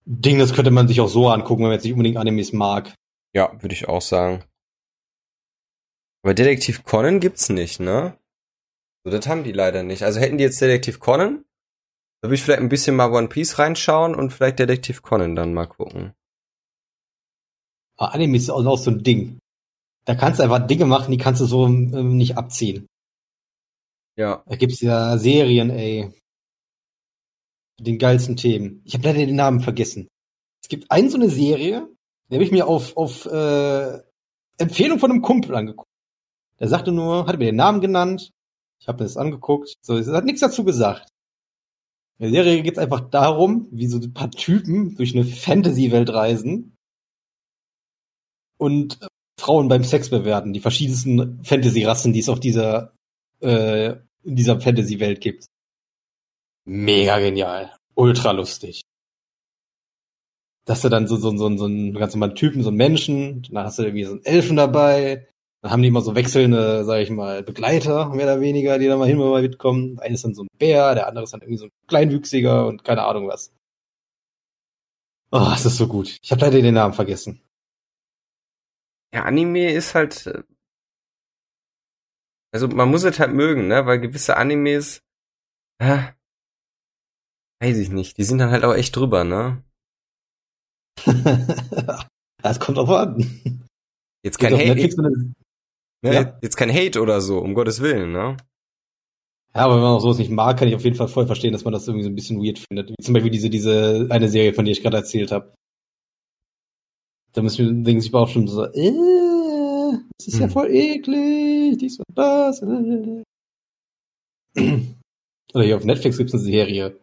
[0.05, 2.95] Ding, das könnte man sich auch so angucken, wenn man jetzt nicht unbedingt Animes mag.
[3.33, 4.45] Ja, würde ich auch sagen.
[6.23, 8.17] Aber Detektiv Conan gibt's nicht, ne?
[9.03, 10.03] So, das haben die leider nicht.
[10.03, 11.43] Also hätten die jetzt Detektiv Conan,
[12.21, 15.53] da würde ich vielleicht ein bisschen mal One Piece reinschauen und vielleicht Detektiv Conan dann
[15.53, 16.13] mal gucken.
[17.97, 19.39] Aber Anime ist auch so ein Ding.
[20.05, 22.87] Da kannst du einfach Dinge machen, die kannst du so ähm, nicht abziehen.
[24.15, 24.41] Ja.
[24.45, 26.13] Da gibt's ja Serien, ey.
[27.79, 28.81] Den geilsten Themen.
[28.85, 30.07] Ich habe leider den Namen vergessen.
[30.63, 31.87] Es gibt eine so eine Serie,
[32.29, 33.99] die habe ich mir auf, auf äh,
[34.57, 35.89] Empfehlung von einem Kumpel angeguckt.
[36.59, 38.31] Der sagte nur, hat mir den Namen genannt.
[38.81, 39.75] Ich habe mir das angeguckt.
[39.81, 41.09] So, es hat nichts dazu gesagt.
[42.19, 46.75] In der Serie geht's einfach darum, wie so ein paar Typen durch eine Fantasy-Welt reisen
[48.57, 48.99] und
[49.39, 52.93] Frauen beim Sex bewerten, die verschiedensten Fantasy-Rassen, die es auf dieser,
[53.39, 55.45] äh, in dieser Fantasy-Welt gibt.
[56.67, 57.71] Mega genial.
[57.95, 58.81] Ultra lustig.
[60.65, 63.65] Dass du dann so, so, so, so einen ganz normalen Typen, so einen Menschen, dann
[63.65, 65.27] hast du irgendwie so einen Elfen dabei,
[65.61, 68.97] dann haben die immer so wechselnde, sag ich mal, Begleiter, mehr oder weniger, die da
[68.97, 69.95] mal hin und mal mitkommen.
[69.95, 72.67] Der eine ist dann so ein Bär, der andere ist dann irgendwie so ein Kleinwüchsiger
[72.67, 73.53] und keine Ahnung was.
[75.31, 76.19] Oh, es ist so gut.
[76.21, 77.41] Ich habe leider den Namen vergessen.
[79.13, 80.27] Ja, Anime ist halt.
[80.27, 80.43] äh,
[82.51, 83.85] Also man muss es halt mögen, ne?
[83.85, 85.01] Weil gewisse Animes.
[85.79, 86.16] Äh,
[87.61, 88.17] weiß ich nicht.
[88.17, 89.63] Die sind dann halt auch echt drüber, ne?
[92.43, 93.61] das kommt drauf an.
[94.23, 95.33] Jetzt kein Hate, Netflix ne?
[96.03, 96.37] Ja.
[96.41, 98.37] jetzt kein Hate oder so, um Gottes Willen, ne?
[99.55, 101.53] Ja, aber wenn man auch sowas nicht mag, kann ich auf jeden Fall voll verstehen,
[101.53, 102.89] dass man das irgendwie so ein bisschen weird findet.
[102.91, 105.53] Wie zum Beispiel diese, diese eine Serie, von der ich gerade erzählt habe.
[107.33, 110.51] Da müssen wir denken sich auch schon so, äh, das ist ja Hm.
[110.51, 112.61] voll eklig, dies und das.
[112.61, 113.23] äh.
[115.53, 116.99] Oder hier auf Netflix gibt's eine Serie.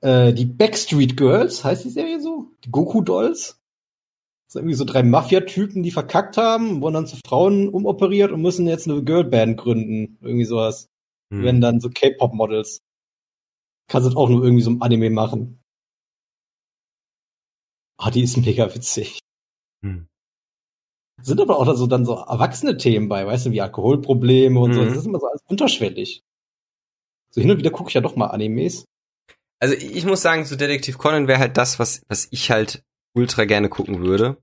[0.00, 2.52] Äh, die Backstreet Girls, heißt die Serie so?
[2.64, 3.60] Die Goku Dolls?
[4.46, 8.42] Das sind irgendwie so drei Mafia-Typen, die verkackt haben, wurden dann zu Frauen umoperiert und
[8.42, 10.18] müssen jetzt eine Girlband gründen.
[10.20, 10.90] Irgendwie sowas
[11.32, 11.44] Hm.
[11.44, 12.82] wenn dann so K-Pop-Models.
[13.88, 15.62] Kannst du auch nur irgendwie so im Anime machen.
[17.98, 19.18] Ah, die ist mega witzig.
[19.82, 20.08] Hm.
[21.22, 24.80] Sind aber auch so dann so erwachsene Themen bei, weißt du, wie Alkoholprobleme und so.
[24.80, 24.86] Mhm.
[24.86, 26.22] Das ist immer so alles unterschwellig.
[27.30, 28.86] So hin und wieder gucke ich ja doch mal Animes.
[29.60, 32.82] Also ich muss sagen, so Detektiv Conan wäre halt das, was, was ich halt
[33.14, 34.38] ultra gerne gucken würde.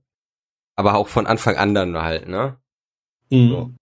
[0.76, 2.58] Aber auch von Anfang an dann halt, ne?
[3.30, 3.48] Mhm.
[3.48, 3.74] So.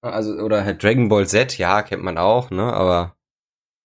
[0.00, 2.72] Also, oder halt Dragon Ball Z, ja, kennt man auch, ne?
[2.72, 3.16] Aber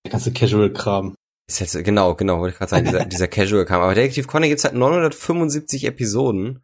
[0.06, 1.16] Der ganze Casual-Kram.
[1.50, 3.82] ist jetzt, genau, genau, wollte ich gerade sagen, dieser, dieser Casual-Kram.
[3.82, 6.64] Aber Detektiv Conan gibt's halt 975 Episoden.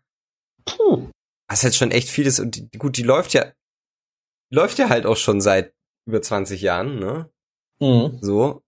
[0.66, 1.10] Puh.
[1.50, 2.40] Das ist halt schon echt vieles.
[2.40, 3.52] Und die, gut, die läuft ja,
[4.54, 5.74] läuft ja halt auch schon seit
[6.08, 7.32] über 20 Jahren, ne?
[7.80, 8.20] Mhm.
[8.22, 8.62] So.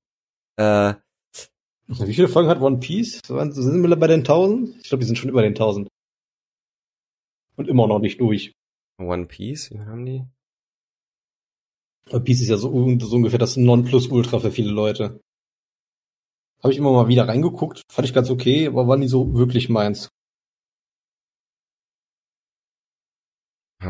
[0.62, 0.94] Äh,
[1.88, 3.20] Wie viele Folgen hat One Piece?
[3.26, 4.76] Sind wir bei den 1000?
[4.82, 5.88] Ich glaube, die sind schon über den 1000.
[7.56, 8.54] Und immer noch nicht durch.
[9.00, 10.24] One Piece, wie haben die?
[12.12, 15.20] One Piece ist ja so, so ungefähr das Nonplusultra für viele Leute.
[16.62, 19.68] Habe ich immer mal wieder reingeguckt, fand ich ganz okay, aber war nie so wirklich
[19.70, 20.10] meins.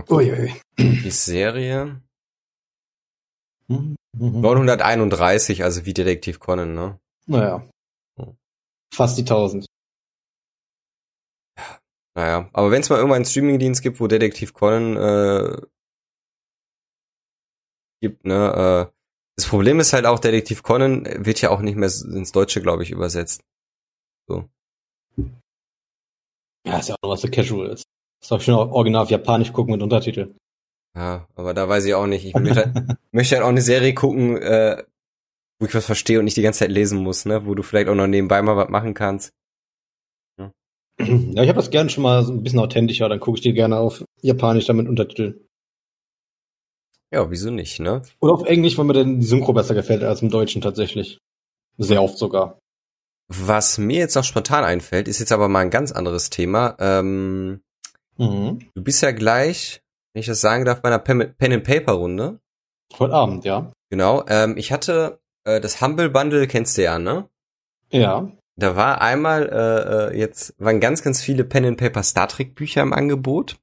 [0.09, 0.53] Uiui.
[0.77, 2.01] Die Serie.
[3.71, 3.95] Mhm.
[4.41, 6.99] 931, also wie Detektiv Conan, ne?
[7.27, 7.67] Naja.
[8.93, 9.65] Fast die 1000.
[12.13, 15.61] Naja, aber wenn es mal irgendwann einen Streamingdienst gibt, wo Detektiv Conan äh,
[18.01, 18.93] gibt, ne, äh,
[19.37, 22.83] das Problem ist halt auch, Detektiv Conan wird ja auch nicht mehr ins Deutsche, glaube
[22.83, 23.43] ich, übersetzt.
[24.27, 24.49] So.
[26.67, 27.83] Ja, ist ja auch noch was für Casuals.
[28.19, 30.35] Das soll ich schon original auf Japanisch gucken mit Untertitel.
[30.95, 32.25] Ja, aber da weiß ich auch nicht.
[32.25, 34.83] Ich möchte, halt- möchte halt auch eine Serie gucken, äh,
[35.59, 37.87] wo ich was verstehe und nicht die ganze Zeit lesen muss, ne, wo du vielleicht
[37.87, 39.31] auch noch nebenbei mal was machen kannst.
[40.39, 40.51] Ja,
[40.99, 43.77] ich habe das gerne schon mal so ein bisschen authentischer, dann gucke ich die gerne
[43.77, 45.45] auf Japanisch dann mit Untertitel.
[47.13, 48.01] Ja, wieso nicht, ne?
[48.21, 51.17] Oder auf Englisch, weil mir dann die Synchro besser gefällt als im Deutschen tatsächlich.
[51.77, 52.59] Sehr oft sogar.
[53.27, 56.75] Was mir jetzt noch spontan einfällt, ist jetzt aber mal ein ganz anderes Thema.
[56.79, 57.61] Ähm,
[58.17, 58.69] Mhm.
[58.75, 59.81] du bist ja gleich,
[60.13, 62.39] wenn ich das sagen darf, bei einer Pen Pen and Paper Runde.
[62.99, 63.71] Heute Abend, ja.
[63.89, 64.23] Genau.
[64.27, 67.29] Ähm, ich hatte äh, das Humble Bundle, kennst du ja, ne?
[67.91, 68.31] Ja.
[68.57, 72.55] Da war einmal äh, äh, jetzt waren ganz ganz viele Pen and Paper Star Trek
[72.55, 73.57] Bücher im Angebot.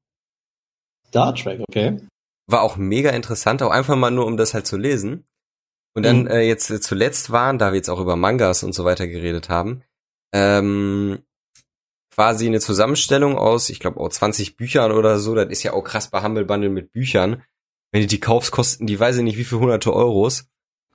[1.08, 2.00] Star Trek, okay.
[2.46, 5.24] War auch mega interessant, auch einfach mal nur um das halt zu lesen.
[5.94, 6.26] Und dann Mhm.
[6.28, 9.48] äh, jetzt äh, zuletzt waren, da wir jetzt auch über Mangas und so weiter geredet
[9.48, 9.82] haben,
[10.32, 11.18] ähm,
[12.18, 15.36] quasi eine Zusammenstellung aus, ich glaube auch 20 Büchern oder so.
[15.36, 17.44] Das ist ja auch krass bei Humble Bundle mit Büchern.
[17.92, 20.48] Wenn du die kaufst, kosten die weiß ich nicht wie viel hunderte Euros.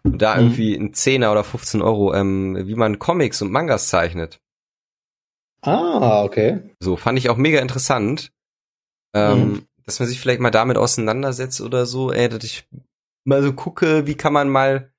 [0.04, 0.42] Und da Mhm.
[0.42, 4.42] irgendwie ein Zehner oder 15 Euro, ähm, wie man Comics und Mangas zeichnet.
[5.62, 6.60] Ah, okay.
[6.82, 8.34] So, fand ich auch mega interessant.
[9.16, 9.68] Ähm, Mhm.
[9.86, 12.68] Dass man sich vielleicht mal damit auseinandersetzt oder so, ey, dass ich
[13.26, 14.94] mal so gucke, wie kann man mal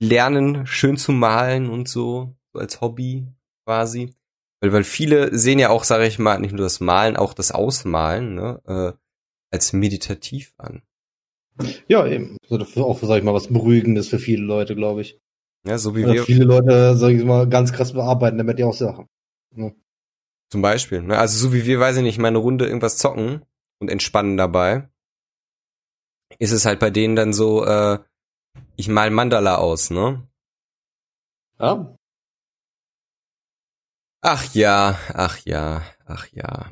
[0.00, 3.26] lernen, schön zu malen und so, so als Hobby
[3.66, 4.14] quasi.
[4.62, 7.50] Weil, weil viele sehen ja auch, sage ich mal, nicht nur das Malen, auch das
[7.50, 8.92] Ausmalen, ne, äh,
[9.50, 10.82] als meditativ an.
[11.88, 12.36] Ja, eben.
[12.48, 15.18] So, das ist auch, sag ich mal, was Beruhigendes für viele Leute, glaube ich.
[15.66, 18.64] Ja, so wie Oder wir viele Leute, sag ich mal, ganz krass bearbeiten, damit die
[18.64, 19.08] auch Sachen.
[20.48, 21.02] zum Beispiel.
[21.02, 21.18] Ne?
[21.18, 23.42] Also so wie wir, weiß ich nicht, mal eine Runde irgendwas zocken
[23.80, 24.88] und entspannen dabei,
[26.38, 27.98] ist es halt bei denen dann so, äh,
[28.76, 30.26] ich mal Mandala aus, ne?
[31.58, 31.96] Ja.
[34.24, 36.70] Ach ja, ach ja, ach ja.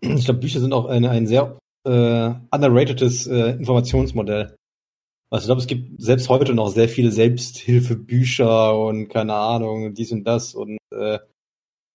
[0.00, 4.54] Ich glaube, Bücher sind auch eine, ein sehr äh, underratedes äh, Informationsmodell.
[5.30, 10.12] Also ich glaube, es gibt selbst heute noch sehr viele Selbsthilfebücher und keine Ahnung, dies
[10.12, 11.18] und das und äh,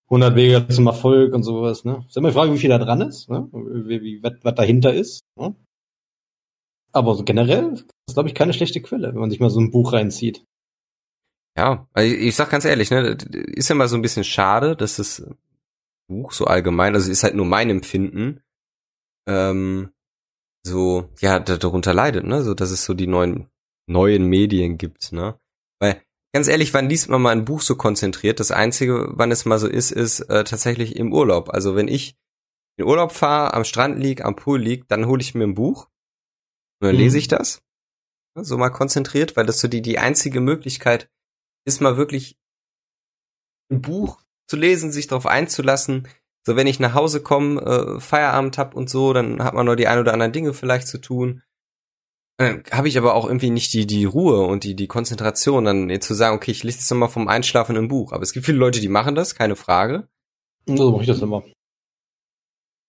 [0.09, 1.85] 100 Wege zum Erfolg und sowas.
[1.85, 2.03] Ne?
[2.07, 3.47] Ist immer die Frage, wie viel da dran ist, ne?
[3.51, 5.21] wie, wie, was, was dahinter ist.
[5.39, 5.55] Ne?
[6.91, 9.71] Aber so generell ist, glaube ich, keine schlechte Quelle, wenn man sich mal so ein
[9.71, 10.43] Buch reinzieht.
[11.57, 14.75] Ja, also ich, ich sag ganz ehrlich, ne, ist ja mal so ein bisschen schade,
[14.75, 15.23] dass das
[16.07, 18.41] Buch so allgemein, also ist halt nur mein Empfinden,
[19.27, 19.91] ähm,
[20.65, 23.49] so, ja, da- darunter leidet, ne, so, dass es so die neuen,
[23.87, 25.39] neuen Medien gibt, ne.
[25.79, 26.01] Weil,
[26.33, 28.39] ganz ehrlich, wann liest man mal ein Buch so konzentriert?
[28.39, 31.49] Das Einzige, wann es mal so ist, ist äh, tatsächlich im Urlaub.
[31.49, 32.15] Also wenn ich
[32.77, 35.89] in Urlaub fahre, am Strand lieg, am Pool lieg, dann hole ich mir ein Buch
[36.81, 37.01] und dann Mhm.
[37.01, 37.61] lese ich das.
[38.35, 41.09] Ne, So mal konzentriert, weil das so die, die einzige Möglichkeit
[41.65, 42.37] ist mal wirklich
[43.71, 46.07] ein Buch zu lesen, sich darauf einzulassen.
[46.45, 49.75] So, wenn ich nach Hause komme, äh, Feierabend hab und so, dann hat man noch
[49.75, 51.41] die ein oder anderen Dinge vielleicht zu tun.
[52.37, 56.01] Dann habe ich aber auch irgendwie nicht die, die Ruhe und die, die Konzentration, dann
[56.01, 58.11] zu sagen, okay, ich lese jetzt nochmal vom Einschlafen ein Buch.
[58.11, 60.07] Aber es gibt viele Leute, die machen das, keine Frage.
[60.65, 61.43] So mache ich das immer,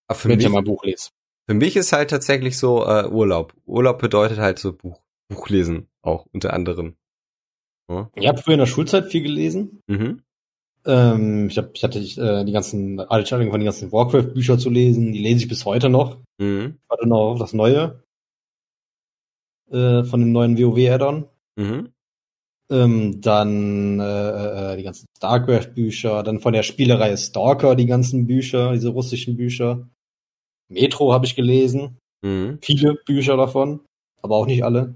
[0.07, 1.11] Aber für wenn ich mich, ja mal ein Buch lese.
[1.47, 3.53] für mich ist halt tatsächlich so äh, Urlaub.
[3.65, 6.97] Urlaub bedeutet halt so Buch, Buchlesen auch unter anderem.
[7.89, 8.09] Ja.
[8.15, 9.81] Ich habe früher in der Schulzeit viel gelesen.
[9.87, 10.21] Mhm.
[10.85, 15.13] Ähm, ich, hab, ich hatte äh, die ganzen Altstellungen von den ganzen Warcraft-Bücher zu lesen.
[15.13, 16.17] Die lese ich bis heute noch.
[16.37, 16.77] Mhm.
[16.81, 18.03] Ich warte noch auf das Neue.
[19.71, 21.27] Äh, von dem neuen WoW-Addon.
[21.55, 21.89] Mhm.
[22.71, 26.23] Ähm, dann äh, äh, die ganzen StarCraft-Bücher.
[26.23, 29.87] Dann von der Spielereihe Stalker die ganzen Bücher, diese russischen Bücher.
[30.69, 31.97] Metro habe ich gelesen.
[32.21, 32.59] Mhm.
[32.61, 33.81] Viele Bücher davon.
[34.21, 34.95] Aber auch nicht alle.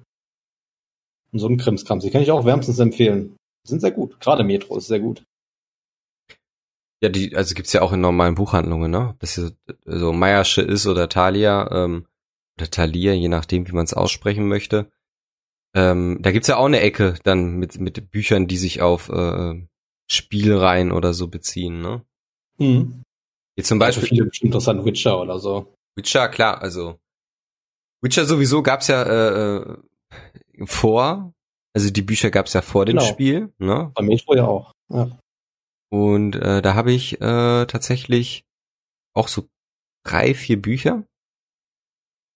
[1.32, 2.04] Und so ein Krimskrams.
[2.04, 3.36] Die kann ich auch wärmstens empfehlen.
[3.66, 4.20] Die sind sehr gut.
[4.20, 5.24] Gerade Metro ist sehr gut.
[7.02, 9.16] Ja, die, also gibt's ja auch in normalen Buchhandlungen, ne?
[9.20, 9.56] Das ist
[9.86, 12.06] so Meiersche ist oder Thalia, ähm,
[12.58, 14.92] oder Thalia, je nachdem, wie man es aussprechen möchte.
[15.74, 19.66] Ähm, da gibt's ja auch eine Ecke dann mit, mit Büchern, die sich auf äh,
[20.12, 22.04] Spielreihen oder so beziehen, ne?
[22.58, 23.04] Mhm.
[23.56, 25.74] Hier zum Also Beispiel viele bestimmt interessant Witcher oder so.
[25.96, 27.00] Witcher, klar, also
[28.02, 29.78] Witcher sowieso gab's ja äh, äh,
[30.66, 31.34] vor,
[31.74, 33.08] also die Bücher gab's ja vor dem Genau.
[33.08, 33.92] Spiel, ne?
[33.96, 34.74] Bei Metro ja auch.
[34.92, 35.18] Ja.
[35.90, 38.44] Und äh, da habe ich äh, tatsächlich
[39.16, 39.48] auch so
[40.06, 41.04] drei, vier Bücher.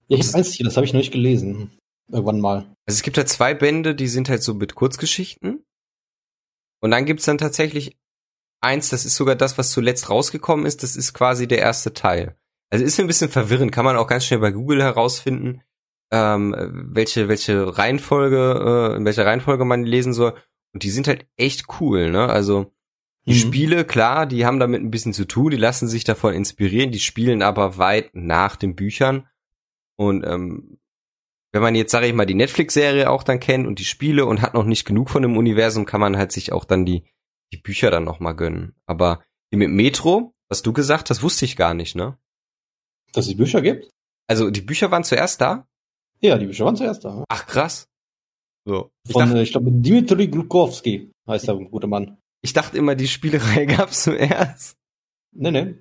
[0.08, 1.72] Ja, ich hab eins hier, das habe ich noch nicht gelesen.
[2.12, 2.58] Irgendwann mal.
[2.86, 5.64] Also es gibt halt zwei Bände, die sind halt so mit Kurzgeschichten.
[6.82, 7.96] Und dann gibt's dann tatsächlich
[8.62, 12.36] eins, das ist sogar das, was zuletzt rausgekommen ist, das ist quasi der erste Teil.
[12.70, 15.62] Also ist ein bisschen verwirrend, kann man auch ganz schnell bei Google herausfinden,
[16.14, 16.56] ähm,
[16.94, 20.36] welche, welche Reihenfolge, äh, in welcher Reihenfolge man die lesen soll.
[20.72, 22.30] Und die sind halt echt cool, ne?
[22.30, 22.72] Also
[23.26, 23.38] die Mhm.
[23.38, 27.00] Spiele, klar, die haben damit ein bisschen zu tun, die lassen sich davon inspirieren, die
[27.00, 29.28] spielen aber weit nach den Büchern.
[29.96, 30.78] Und ähm,
[31.52, 34.42] wenn man jetzt, sage ich mal, die Netflix-Serie auch dann kennt und die Spiele und
[34.42, 37.06] hat noch nicht genug von dem Universum, kann man halt sich auch dann die,
[37.52, 38.76] die Bücher dann noch mal gönnen.
[38.86, 42.18] Aber mit Metro, was du gesagt hast, wusste ich gar nicht, ne?
[43.14, 43.90] Dass es die Bücher gibt?
[44.28, 45.68] Also die Bücher waren zuerst da?
[46.24, 47.26] Ja, die Bücher waren zuerst da.
[47.28, 47.86] Ach krass.
[48.66, 48.92] So.
[49.06, 52.18] Ich Von, dachte, äh, ich glaube, Dimitri Glukowski heißt der gute Mann.
[52.42, 54.78] ich dachte immer, die Spielerei gab's zuerst.
[55.36, 55.76] Nee, nee.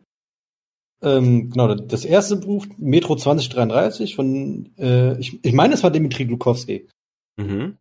[1.02, 6.26] Ähm, genau, das erste Buch, Metro 2033, von, äh, ich, ich meine, es war Dimitri
[6.26, 6.88] Glukowski.
[7.36, 7.76] Mhm.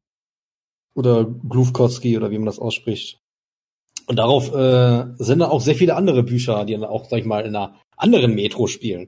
[0.96, 3.20] Oder Glukowski, oder wie man das ausspricht.
[4.08, 7.26] Und darauf äh, sind dann auch sehr viele andere Bücher, die dann auch, sag ich
[7.26, 9.08] mal, in einer anderen Metro spielen.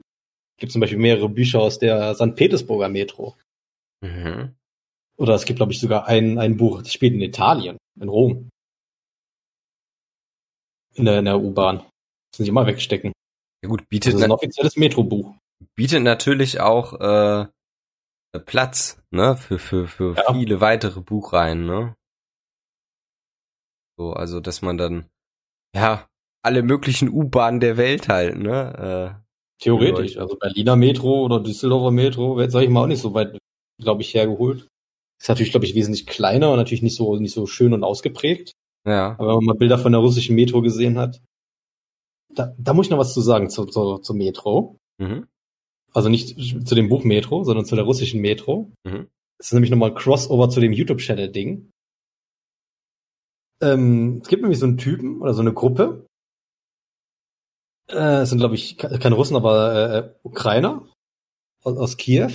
[0.56, 2.36] Es gibt zum Beispiel mehrere Bücher aus der St.
[2.36, 3.36] Petersburger Metro.
[4.04, 4.54] Mhm.
[5.16, 8.50] Oder es gibt, glaube ich, sogar ein, ein Buch, das spielt in Italien, in Rom.
[10.94, 11.76] In der, in der U-Bahn.
[12.32, 13.12] Müssen sie mal wegstecken.
[13.62, 15.34] Ja gut, Das bietet, ist ein offizielles Metro-Buch.
[15.74, 17.46] bietet natürlich auch äh,
[18.44, 20.32] Platz, ne, für, für, für Ja.
[20.32, 21.94] viele weitere Buchreihen, ne?
[23.96, 25.06] So, also dass man dann,
[25.74, 26.08] ja,
[26.42, 29.24] alle möglichen U-Bahnen der Welt halt, ne?
[29.60, 30.18] Theoretisch.
[30.18, 33.38] Also Berliner Metro oder Düsseldorfer Metro, wäre, sag ich mal, auch nicht so weit,
[33.80, 34.68] glaube ich, hergeholt.
[35.20, 38.52] Ist natürlich, glaube ich, wesentlich kleiner und natürlich nicht so, nicht so schön und ausgeprägt.
[38.86, 39.12] Äh, ja.
[39.12, 41.20] Aber wenn man mal Bilder von der russischen Metro gesehen hat,
[42.34, 44.76] da, da muss ich noch was zu sagen zu, zu, zu Metro.
[44.98, 45.26] Mhm.
[45.92, 48.72] Also nicht zu dem Buch Metro, sondern zu der russischen Metro.
[48.84, 49.08] Mhm.
[49.38, 51.70] Das ist nämlich nochmal ein Crossover zu dem YouTube-Channel-Ding.
[53.62, 56.06] Ähm, es gibt nämlich so einen Typen oder so eine Gruppe.
[57.88, 60.88] Äh, es sind, glaube ich, ke- keine Russen, aber äh, Ukrainer
[61.62, 62.32] aus, aus Kiew,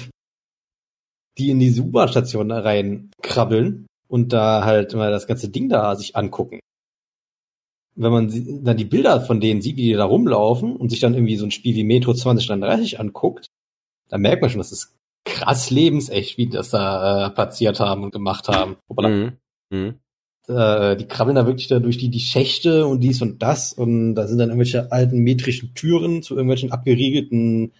[1.39, 6.59] die in diese U-Bahn-Station reinkrabbeln und da halt mal das ganze Ding da sich angucken.
[7.95, 11.13] Wenn man dann die Bilder von denen sieht, wie die da rumlaufen und sich dann
[11.13, 13.47] irgendwie so ein Spiel wie Metro 2033 anguckt,
[14.09, 18.03] dann merkt man schon, das ist krass lebensecht, wie die das da äh, platziert haben
[18.03, 18.77] und gemacht haben.
[18.89, 19.37] Mhm.
[19.69, 19.99] Mhm.
[20.47, 24.15] Äh, die krabbeln da wirklich da durch die, die Schächte und dies und das und
[24.15, 27.73] da sind dann irgendwelche alten metrischen Türen zu irgendwelchen abgeriegelten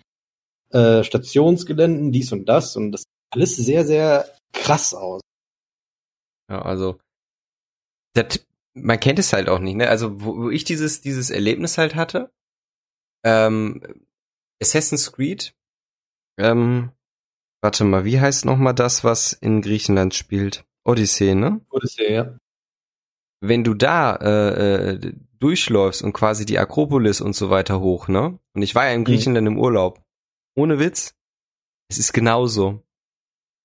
[0.72, 5.22] äh, Stationsgeländen, dies und das und das alles sehr, sehr krass aus.
[6.50, 7.00] Ja, also
[8.14, 9.88] das, man kennt es halt auch nicht, ne?
[9.88, 12.32] Also wo, wo ich dieses dieses Erlebnis halt hatte,
[13.24, 14.06] ähm,
[14.62, 15.54] Assassin's Creed,
[16.38, 16.92] ähm,
[17.62, 20.66] warte mal, wie heißt noch mal das, was in Griechenland spielt?
[20.86, 21.62] Odyssey, ne?
[21.70, 22.38] Odyssey, ja.
[23.42, 28.40] Wenn du da äh, äh, durchläufst und quasi die Akropolis und so weiter hoch, ne?
[28.54, 30.04] Und ich war ja in Griechenland im Urlaub.
[30.56, 31.16] Ohne Witz,
[31.90, 32.84] es ist genauso.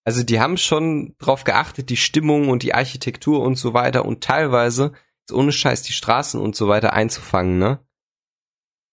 [0.05, 4.23] Also die haben schon drauf geachtet, die Stimmung und die Architektur und so weiter und
[4.23, 4.93] teilweise
[5.33, 7.81] ohne Scheiß die Straßen und so weiter einzufangen, ne?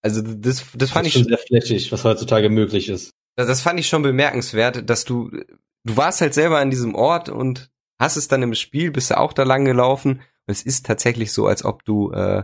[0.02, 3.12] Also das, das fand das ich ist schon sehr flächig, was heutzutage möglich ist.
[3.36, 7.30] das, das fand ich schon bemerkenswert, dass du, du warst halt selber an diesem Ort
[7.30, 10.86] und hast es dann im Spiel, bist du auch da lang gelaufen und es ist
[10.86, 12.44] tatsächlich so, als ob du, äh,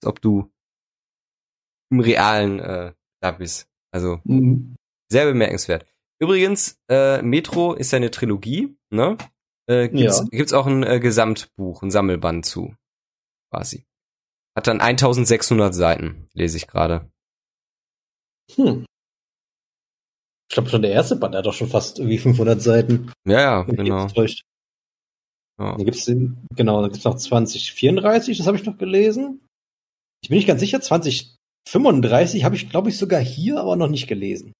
[0.00, 0.50] als ob du
[1.90, 3.68] im Realen äh, da bist.
[3.92, 4.20] Also
[5.10, 5.86] sehr bemerkenswert.
[6.20, 9.18] Übrigens, äh, Metro ist ja eine Trilogie, ne?
[9.68, 10.24] Äh, gibt's, Ja.
[10.30, 12.74] gibt's auch ein äh, Gesamtbuch, ein Sammelband zu,
[13.52, 13.84] quasi.
[14.56, 17.10] Hat dann 1600 Seiten, lese ich gerade.
[18.54, 18.86] Hm.
[20.48, 23.12] Ich glaube schon der erste Band, hat doch schon fast irgendwie 500 Seiten.
[23.26, 24.06] Ja, ja, genau.
[25.58, 25.76] Ja.
[25.76, 29.40] Dann gibt's den, genau, dann gibt's noch 2034, das habe ich noch gelesen.
[30.22, 34.06] Ich bin nicht ganz sicher, 2035 habe ich, glaube ich, sogar hier, aber noch nicht
[34.06, 34.52] gelesen.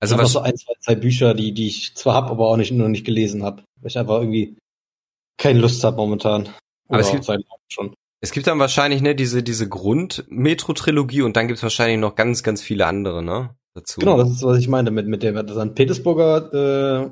[0.00, 2.72] Also was, so ein, zwei, zwei Bücher, die, die ich zwar habe, aber auch nicht,
[2.72, 3.62] noch nicht gelesen habe.
[3.80, 4.56] Weil ich einfach irgendwie
[5.38, 6.48] keine Lust habe momentan.
[6.88, 7.26] Aber es gibt-
[7.68, 7.94] schon.
[8.22, 12.60] Es gibt dann wahrscheinlich ne diese diese Grund-Metro-Trilogie und dann gibt's wahrscheinlich noch ganz ganz
[12.60, 14.00] viele andere ne dazu.
[14.00, 15.74] Genau, das ist, was ich meinte mit, mit dem St.
[15.74, 17.10] Petersburger, äh,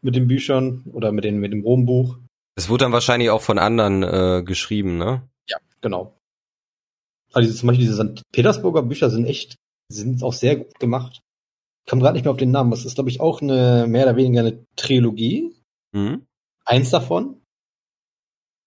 [0.00, 2.16] mit den Büchern oder mit, den, mit dem Rom-Buch.
[2.54, 5.28] Das wurde dann wahrscheinlich auch von anderen äh, geschrieben, ne?
[5.82, 6.16] Genau.
[7.32, 8.22] Also zum Beispiel diese St.
[8.32, 9.56] Petersburger Bücher sind echt,
[9.92, 11.20] sind auch sehr gut gemacht.
[11.86, 12.72] Ich komme gerade nicht mehr auf den Namen.
[12.72, 15.54] Das ist, glaube ich, auch eine mehr oder weniger eine Trilogie.
[15.92, 16.26] Mhm.
[16.64, 17.42] Eins davon.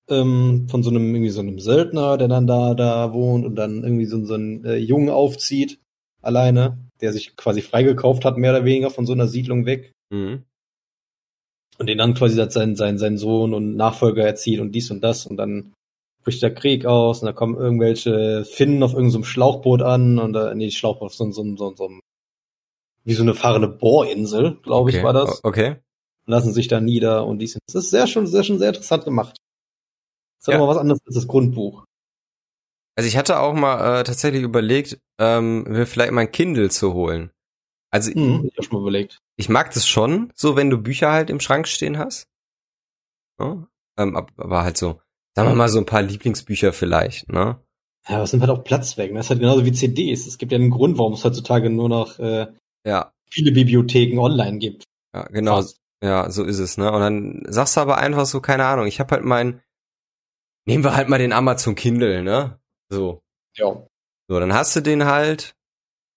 [0.09, 3.83] Ähm, von so einem, irgendwie so einem Söldner, der dann da, da wohnt und dann
[3.83, 5.81] irgendwie so, so einen äh, Jungen aufzieht,
[6.21, 9.91] alleine, der sich quasi freigekauft hat, mehr oder weniger von so einer Siedlung weg.
[10.11, 10.45] Mhm.
[11.77, 15.01] Und den dann quasi als sein, sein, sein Sohn und Nachfolger erzieht und dies und
[15.01, 15.73] das und dann
[16.23, 20.55] bricht der Krieg aus und da kommen irgendwelche Finnen auf irgendeinem Schlauchboot an und da,
[20.55, 21.99] nee, Schlauchboot auf so, so, so, so, so
[23.03, 25.03] wie so eine fahrende Bohrinsel, glaube ich, okay.
[25.05, 25.43] war das.
[25.43, 25.77] Okay.
[26.25, 27.75] Lassen sich da nieder und dies das.
[27.85, 29.37] Ist sehr schon, sehr schon sehr interessant gemacht.
[30.39, 30.57] Das ist Ja.
[30.57, 31.85] aber was anderes als das Grundbuch.
[32.95, 36.93] Also ich hatte auch mal äh, tatsächlich überlegt, ähm, mir vielleicht mal ein Kindle zu
[36.93, 37.31] holen.
[37.91, 39.19] Also Hm, ich auch schon mal überlegt.
[39.37, 42.27] ich mag das schon, so wenn du Bücher halt im Schrank stehen hast.
[43.39, 43.65] Ja?
[43.97, 45.01] Ähm, ab- aber halt so,
[45.35, 47.59] sagen wir mal so ein paar Lieblingsbücher vielleicht, ne?
[48.07, 49.11] Ja, aber es nimmt halt auch Platz weg.
[49.11, 49.17] ne?
[49.19, 50.25] Das ist halt genauso wie CDs.
[50.27, 52.47] Es gibt ja einen Grund, warum es heutzutage nur noch äh,
[52.85, 54.83] Ja, viele Bibliotheken online gibt.
[55.13, 55.57] ja, genau.
[55.57, 55.79] Fast.
[56.01, 56.91] Ja, so ist es, ne?
[56.91, 59.61] Und dann sagst du aber einfach so, keine Ahnung, ich habe halt mein,
[60.65, 62.57] nehmen wir halt mal den Amazon Kindle, ne?
[62.89, 63.21] So.
[63.55, 63.85] Ja.
[64.29, 65.57] So, dann hast du den halt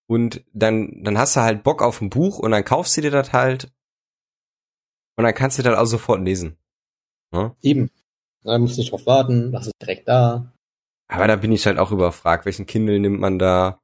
[0.06, 3.10] und dann, dann hast du halt Bock auf ein Buch und dann kaufst du dir
[3.10, 3.72] das halt
[5.16, 6.56] und dann kannst du das auch sofort lesen.
[7.32, 7.56] Ne?
[7.62, 7.90] Eben.
[8.44, 10.52] Da musst du nicht drauf warten, das ist direkt da.
[11.08, 13.81] Aber da bin ich halt auch überfragt, welchen Kindle nimmt man da?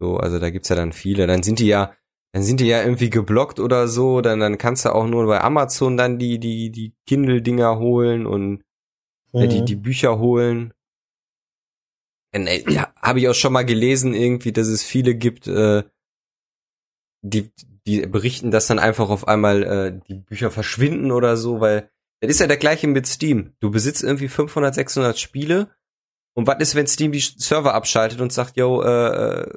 [0.00, 1.26] So, also da gibt's ja dann viele.
[1.26, 1.94] Dann sind die ja,
[2.32, 5.40] dann sind die ja irgendwie geblockt oder so, dann, dann kannst du auch nur bei
[5.40, 8.62] Amazon dann die, die, die Kindle-Dinger holen und
[9.32, 9.66] äh, die, Mhm.
[9.66, 10.72] die Bücher holen.
[12.32, 15.82] äh, ja, habe ich auch schon mal gelesen irgendwie, dass es viele gibt, äh,
[17.22, 17.50] die
[17.86, 21.90] die berichten, dass dann einfach auf einmal äh, die Bücher verschwinden oder so, weil
[22.20, 23.54] das ist ja der gleiche mit Steam.
[23.60, 25.70] Du besitzt irgendwie 500, 600 Spiele
[26.38, 29.56] und was ist, wenn Steam die Server abschaltet und sagt, yo, äh, äh,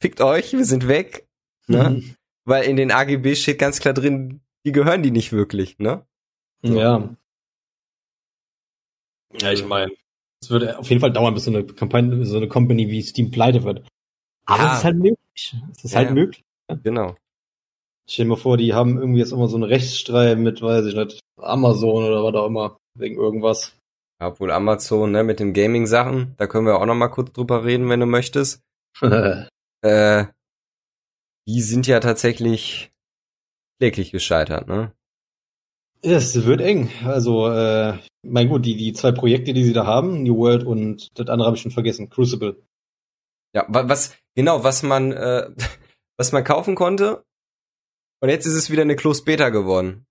[0.00, 1.28] fickt euch, wir sind weg,
[1.68, 1.90] ne?
[1.90, 2.14] Mhm.
[2.44, 6.04] Weil in den AGB steht ganz klar drin, die gehören die nicht wirklich, ne?
[6.62, 7.08] Ja.
[9.40, 9.92] Ja, ich meine,
[10.42, 13.30] es würde auf jeden Fall dauern, bis so eine Kampagne, so eine Company wie Steam
[13.30, 13.86] pleite wird.
[14.44, 14.72] Aber ja.
[14.72, 15.56] es ist halt möglich.
[15.70, 16.42] Es ist ja, halt möglich.
[16.82, 17.14] Genau.
[18.08, 20.96] Stell dir mal vor, die haben irgendwie jetzt immer so einen Rechtsstreit mit, weiß ich
[20.96, 23.78] nicht, Amazon oder was auch immer, wegen irgendwas.
[24.20, 27.88] Obwohl Amazon, ne, mit den Gaming-Sachen, da können wir auch noch mal kurz drüber reden,
[27.88, 28.62] wenn du möchtest.
[29.00, 30.24] äh,
[31.46, 32.92] die sind ja tatsächlich
[33.78, 34.92] kläglich gescheitert, ne?
[36.02, 36.90] Es wird eng.
[37.04, 41.08] Also, äh, mein gut, die, die zwei Projekte, die sie da haben, New World und
[41.18, 42.62] das andere habe ich schon vergessen, Crucible.
[43.54, 45.50] Ja, was, genau, was man, äh,
[46.16, 47.24] was man kaufen konnte.
[48.20, 50.06] Und jetzt ist es wieder eine Closed Beta geworden.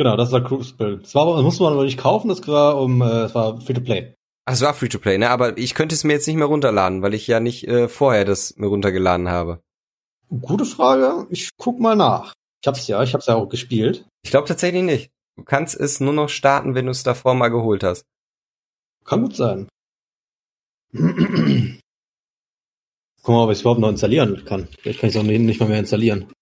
[0.00, 0.96] Genau, das war Crucible.
[0.96, 3.74] Das war, das musste man aber nicht kaufen, das war um, äh, das war Free
[3.74, 4.14] to Play.
[4.46, 5.28] Ach, es war Free to Play, ne?
[5.28, 8.24] Aber ich könnte es mir jetzt nicht mehr runterladen, weil ich ja nicht äh, vorher
[8.24, 9.60] das mir runtergeladen habe.
[10.30, 11.26] Gute Frage.
[11.28, 12.32] Ich guck mal nach.
[12.62, 14.06] Ich hab's ja, ich hab's ja auch gespielt.
[14.22, 15.10] Ich glaube tatsächlich nicht.
[15.36, 18.06] Du kannst es nur noch starten, wenn du es davor mal geholt hast.
[19.04, 19.68] Kann gut sein.
[20.94, 21.02] Guck
[23.34, 24.66] mal, ob ich es überhaupt noch installieren kann.
[24.80, 26.32] Vielleicht kann ich es auch nicht mal mehr installieren.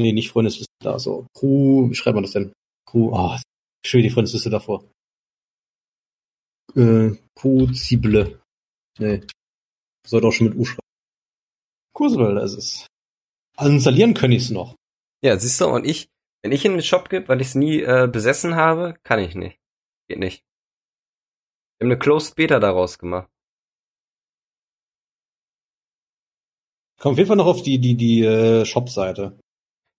[0.00, 1.26] Nee, nicht Freundesliste da, so.
[1.36, 2.52] Crew, wie schreibt man das denn?
[2.86, 3.40] Crew, ah, oh,
[3.86, 4.90] schön die Freundesliste davor.
[6.74, 8.40] Äh, Crucible.
[8.98, 9.20] Nee.
[10.06, 10.80] Sollte auch schon mit U schreiben.
[12.36, 12.86] Das ist.
[13.58, 14.74] Also installieren können ich es noch.
[15.22, 16.08] Ja, siehst du, und ich,
[16.42, 19.34] wenn ich in den Shop gebe, weil ich es nie äh, besessen habe, kann ich
[19.34, 19.58] nicht.
[20.08, 20.42] Geht nicht.
[21.78, 23.28] Wir haben eine Closed Beta daraus gemacht.
[26.98, 29.38] Komm auf jeden Fall noch auf die, die, die äh, Shop-Seite.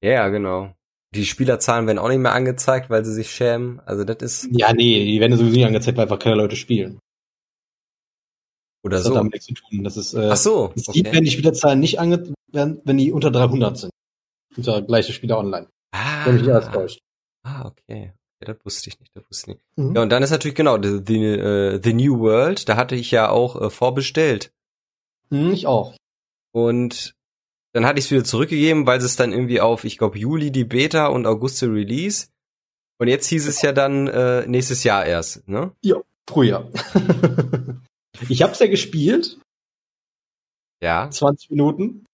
[0.01, 0.73] Ja, ja, genau.
[1.13, 3.81] Die Spielerzahlen werden auch nicht mehr angezeigt, weil sie sich schämen.
[3.81, 4.49] Also das ist.
[4.51, 6.99] Ja, nee, die werden sowieso nicht angezeigt, weil einfach keine Leute spielen.
[8.83, 9.11] Oder das so.
[9.11, 9.83] Hat damit nichts zu tun.
[9.83, 10.73] Das ist, äh, Ach so.
[10.75, 11.03] Es okay.
[11.11, 13.91] wenn die Spielerzahlen nicht angezeigt werden, wenn die unter 300 sind.
[14.55, 15.67] Unter gleiche Spieler online.
[15.91, 16.25] Ah.
[16.25, 16.99] Wenn mich nicht alles täuscht.
[17.43, 18.13] Ah, okay.
[18.41, 19.65] Ja, das wusste ich nicht, das wusste ich nicht.
[19.77, 19.95] Mhm.
[19.95, 23.11] Ja, und dann ist natürlich genau, the, the, uh, the New World, da hatte ich
[23.11, 24.51] ja auch äh, vorbestellt.
[25.29, 25.95] Mhm, ich auch.
[26.51, 27.15] Und
[27.73, 30.65] dann hatte ich es wieder zurückgegeben, weil es dann irgendwie auf, ich glaube, Juli die
[30.65, 32.27] Beta und August der Release.
[32.99, 35.71] Und jetzt hieß es ja dann äh, nächstes Jahr erst, ne?
[35.81, 35.97] Ja,
[36.29, 36.69] Frühjahr.
[38.29, 39.39] ich hab's ja gespielt.
[40.81, 41.09] Ja.
[41.09, 42.05] 20 Minuten.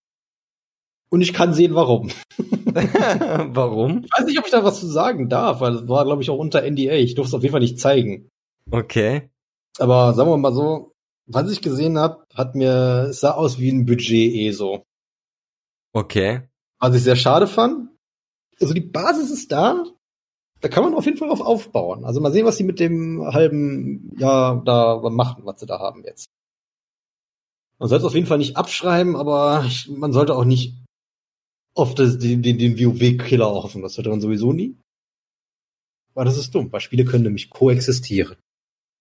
[1.09, 2.11] Und ich kann sehen, warum.
[2.37, 4.03] warum?
[4.03, 6.29] Ich weiß nicht, ob ich da was zu sagen darf, weil es war, glaube ich,
[6.29, 6.93] auch unter NDA.
[6.93, 8.29] Ich durfte es auf jeden Fall nicht zeigen.
[8.69, 9.29] Okay.
[9.79, 10.93] Aber sagen wir mal so,
[11.25, 14.83] was ich gesehen habe, hat mir, es sah aus wie ein Budget eh so.
[15.97, 16.47] Okay.
[16.79, 17.89] Was ich sehr schade fand.
[18.61, 19.83] Also die Basis ist da.
[20.61, 22.05] Da kann man auf jeden Fall drauf aufbauen.
[22.05, 26.03] Also mal sehen, was sie mit dem halben Jahr da machen, was sie da haben
[26.03, 26.29] jetzt.
[27.79, 30.75] Man sollte es auf jeden Fall nicht abschreiben, aber ich, man sollte auch nicht
[31.73, 33.81] auf das, den, den, den WoW-Killer hoffen.
[33.81, 34.77] Das sollte man sowieso nie.
[36.13, 38.37] Aber das ist dumm, weil Spiele können nämlich koexistieren.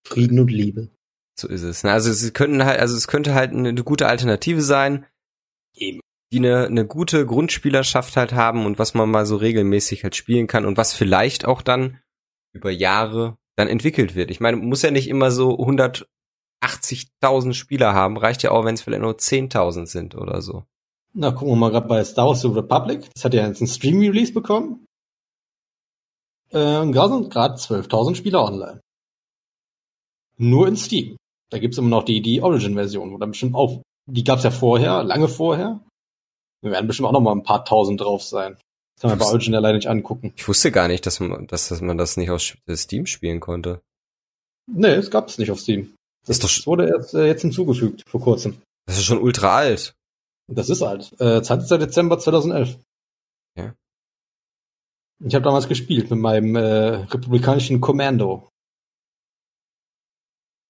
[0.07, 0.89] Frieden und Liebe.
[1.39, 1.85] So ist es.
[1.85, 5.05] Also es könnten halt, also es könnte halt eine, eine gute Alternative sein.
[5.75, 6.01] Eben
[6.33, 10.47] die eine, eine gute Grundspielerschaft halt haben und was man mal so regelmäßig halt spielen
[10.47, 12.01] kann und was vielleicht auch dann
[12.53, 14.31] über Jahre dann entwickelt wird.
[14.31, 18.83] Ich meine, muss ja nicht immer so 180.000 Spieler haben, reicht ja auch, wenn es
[18.83, 20.65] vielleicht nur 10.000 sind oder so.
[21.15, 23.09] Na, gucken wir mal gerade bei Star Wars The Republic.
[23.15, 24.85] Das hat ja jetzt einen Stream-Release bekommen.
[26.51, 28.81] Äh, und gerade sind gerade 12.000 Spieler online.
[30.37, 31.17] Nur in Steam.
[31.51, 35.03] Da gibt's immer noch die, die Origin-Version, wo dann bestimmt auch, die gab's ja vorher,
[35.05, 35.81] lange vorher.
[36.67, 38.57] Wir werden bestimmt auch noch mal ein paar tausend drauf sein.
[38.97, 40.33] Das kann man bei Origin alleine nicht angucken.
[40.37, 43.81] Ich wusste gar nicht, dass man, dass, dass man das nicht auf Steam spielen konnte.
[44.67, 45.95] Nee, es gab es nicht auf Steam.
[46.27, 48.61] Das, das wurde erst, äh, jetzt hinzugefügt, vor kurzem.
[48.87, 49.95] Das ist schon ultra alt.
[50.49, 51.13] Das ist alt.
[51.21, 51.79] Äh, 20.
[51.79, 52.79] Dezember 2011.
[53.57, 53.75] Ja.
[55.25, 58.49] Ich habe damals gespielt mit meinem äh, republikanischen Kommando.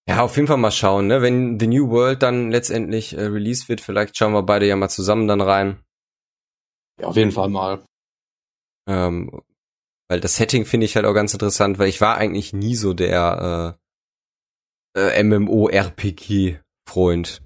[0.08, 1.20] Ja, auf jeden Fall mal schauen, ne?
[1.20, 4.88] Wenn The New World dann letztendlich äh, released wird, vielleicht schauen wir beide ja mal
[4.88, 5.82] zusammen dann rein.
[7.00, 7.82] Ja, auf jeden Fall mal.
[8.88, 9.42] Ähm,
[10.08, 12.94] weil das Setting finde ich halt auch ganz interessant, weil ich war eigentlich nie so
[12.94, 13.76] der
[14.94, 17.42] äh, äh, MMO-RPG-Freund.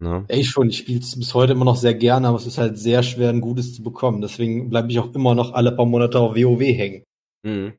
[0.00, 0.24] Ne?
[0.28, 2.78] Ey, schon, ich spiele es bis heute immer noch sehr gerne, aber es ist halt
[2.78, 4.20] sehr schwer, ein gutes zu bekommen.
[4.20, 7.02] Deswegen bleibe ich auch immer noch alle paar Monate auf WoW hängen.
[7.44, 7.76] Mhm.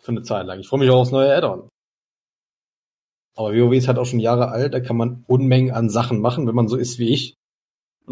[0.00, 0.60] Für eine Zeit lang.
[0.60, 1.68] Ich freue mich auch aufs neue Add-on.
[3.34, 6.46] Aber WoW ist halt auch schon Jahre alt, da kann man Unmengen an Sachen machen,
[6.46, 7.34] wenn man so ist wie ich.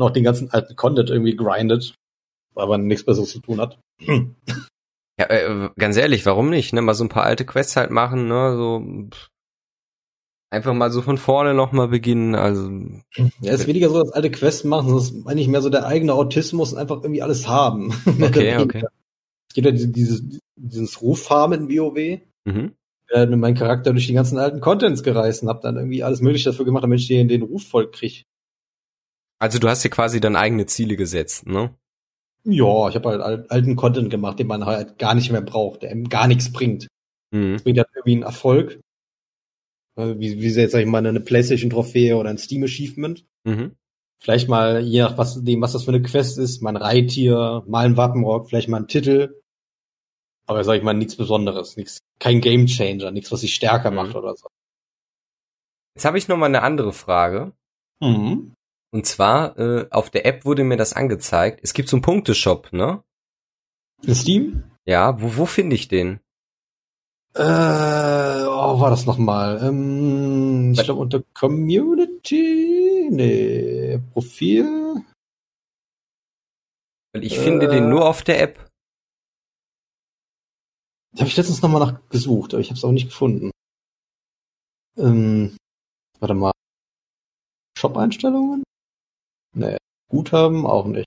[0.03, 1.95] Auch den ganzen alten Content irgendwie grindet,
[2.55, 3.79] weil man nichts Besseres zu tun hat.
[5.19, 6.73] Ja, äh, ganz ehrlich, warum nicht?
[6.73, 6.81] Ne?
[6.81, 8.57] Mal so ein paar alte Quests halt machen, ne?
[8.57, 9.29] So pff,
[10.51, 12.35] einfach mal so von vorne nochmal beginnen.
[12.35, 12.71] Also
[13.41, 15.87] Ja, ist weniger so das alte Quest machen, sondern es ist eigentlich mehr so der
[15.87, 17.95] eigene Autismus und einfach irgendwie alles haben.
[18.21, 18.85] Okay, okay.
[19.49, 20.23] Es gibt ja diese, dieses,
[20.57, 22.21] dieses Ruffarmen in WoW.
[22.45, 22.73] mhm.
[23.11, 26.21] äh, mit meinem Charakter durch die ganzen alten Contents gereist und hab dann irgendwie alles
[26.21, 28.25] mögliche dafür gemacht, damit ich den, den Ruf voll krieg.
[29.41, 31.75] Also du hast dir quasi dann eigene Ziele gesetzt, ne?
[32.45, 35.83] Ja, ich habe halt al- alten Content gemacht, den man halt gar nicht mehr braucht,
[35.83, 36.89] der gar nichts bringt.
[37.33, 37.55] Mhm.
[37.55, 38.81] Das bringt halt irgendwie einen Erfolg.
[39.97, 43.25] Äh, Wie, wie jetzt, sag ich mal, eine Playstation-Trophäe oder ein Steam-Achievement.
[43.45, 43.77] Mhm.
[44.23, 47.65] Vielleicht mal, je nach was, dem, was das für eine Quest ist, mal ein Reittier,
[47.67, 49.41] mal ein Wappenrock, vielleicht mal ein Titel.
[50.47, 53.97] Aber sag ich mal, nichts Besonderes, nichts, kein Game Changer, nichts, was sich stärker Mhm.
[53.97, 54.49] macht oder so.
[55.95, 57.53] Jetzt habe ich noch mal eine andere Frage.
[58.01, 58.53] Mhm.
[58.93, 61.61] Und zwar, äh, auf der App wurde mir das angezeigt.
[61.63, 63.03] Es gibt so einen Punkteshop, ne?
[64.03, 64.65] In Steam?
[64.85, 66.21] Ja, wo, wo finde ich den?
[67.35, 69.63] Äh, oh, war das nochmal?
[69.63, 75.05] Ähm, ich glaube unter Community, nee, Profil.
[77.13, 78.71] Weil ich finde den nur auf der App.
[81.13, 83.51] Da habe ich letztens nochmal nach gesucht, aber ich habe es auch nicht gefunden.
[84.97, 85.57] Ähm,
[86.19, 86.53] warte mal.
[87.79, 88.63] Shop-Einstellungen?
[89.53, 89.77] Nee.
[90.09, 91.07] Guthaben auch nicht.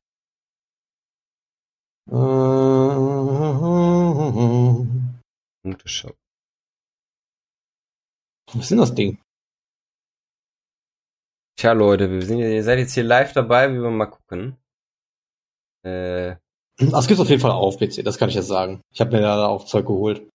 [2.10, 2.14] Äh,
[5.64, 6.16] Punkteshop.
[8.48, 9.18] was ist denn das Ding?
[11.58, 14.58] Tja, Leute, wir sind, ihr seid jetzt hier live dabei, wie wir mal gucken.
[15.86, 16.36] Äh,
[16.78, 18.82] Das gibt's auf jeden Fall auf PC, das kann ich jetzt sagen.
[18.94, 20.28] Ich habe mir da auch Zeug geholt.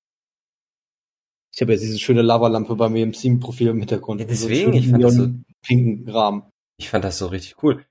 [1.54, 4.20] Ich habe jetzt diese schöne Lavalampe bei mir im Steam-Profil im Hintergrund.
[4.20, 5.28] Ja, So deswegen, schönen ich fand das so-
[5.62, 6.50] pinken Rahmen.
[6.78, 7.84] ich fand das so richtig cool.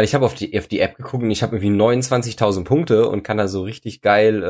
[0.00, 3.06] Weil ich habe auf die, auf die App geguckt und ich habe irgendwie 29.000 Punkte
[3.10, 4.42] und kann da so richtig geil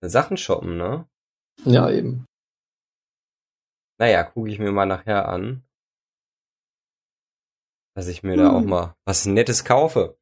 [0.00, 1.06] äh, Sachen shoppen, ne?
[1.66, 2.24] Ja, eben.
[3.98, 5.62] Naja, gucke ich mir mal nachher an.
[7.94, 8.54] Dass ich mir da Hm.
[8.56, 10.16] auch mal was Nettes kaufe.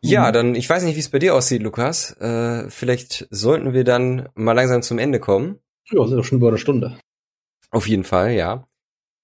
[0.00, 0.32] Ja, Mhm.
[0.32, 2.12] dann, ich weiß nicht, wie es bei dir aussieht, Lukas.
[2.22, 5.58] Äh, vielleicht sollten wir dann mal langsam zum Ende kommen.
[5.90, 6.98] Ja, sind doch schon über eine Stunde.
[7.72, 8.66] Auf jeden Fall, ja.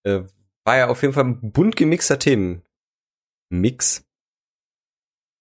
[0.02, 0.24] Äh,
[0.66, 2.18] war ja auf jeden Fall ein bunt gemixter
[3.54, 4.04] Themenmix.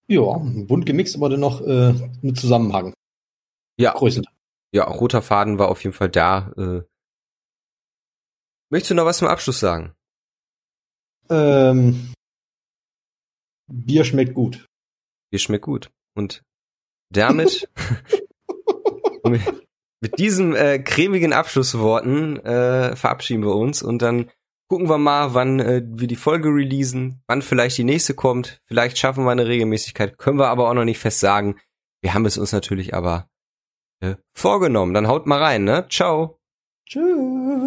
[0.06, 2.94] Ja, bunt gemixt, aber dennoch äh, mit Zusammenhang.
[3.78, 4.24] Ja, Größen.
[4.72, 6.52] ja, roter Faden war auf jeden Fall da.
[6.56, 6.82] Äh.
[8.70, 9.94] Möchtest du noch was zum Abschluss sagen?
[11.30, 12.12] Ähm,
[13.66, 14.66] Bier schmeckt gut.
[15.30, 15.90] Bier schmeckt gut.
[16.14, 16.42] Und
[17.10, 17.68] damit
[19.24, 19.42] mit,
[20.00, 24.30] mit diesen äh, cremigen Abschlussworten äh, verabschieden wir uns und dann
[24.68, 28.60] gucken wir mal, wann äh, wir die Folge releasen, wann vielleicht die nächste kommt.
[28.66, 31.56] Vielleicht schaffen wir eine Regelmäßigkeit, können wir aber auch noch nicht fest sagen.
[32.00, 33.28] Wir haben es uns natürlich aber
[34.00, 34.94] äh, vorgenommen.
[34.94, 35.86] Dann haut mal rein, ne?
[35.88, 36.38] Ciao.
[36.86, 37.63] Tschüss.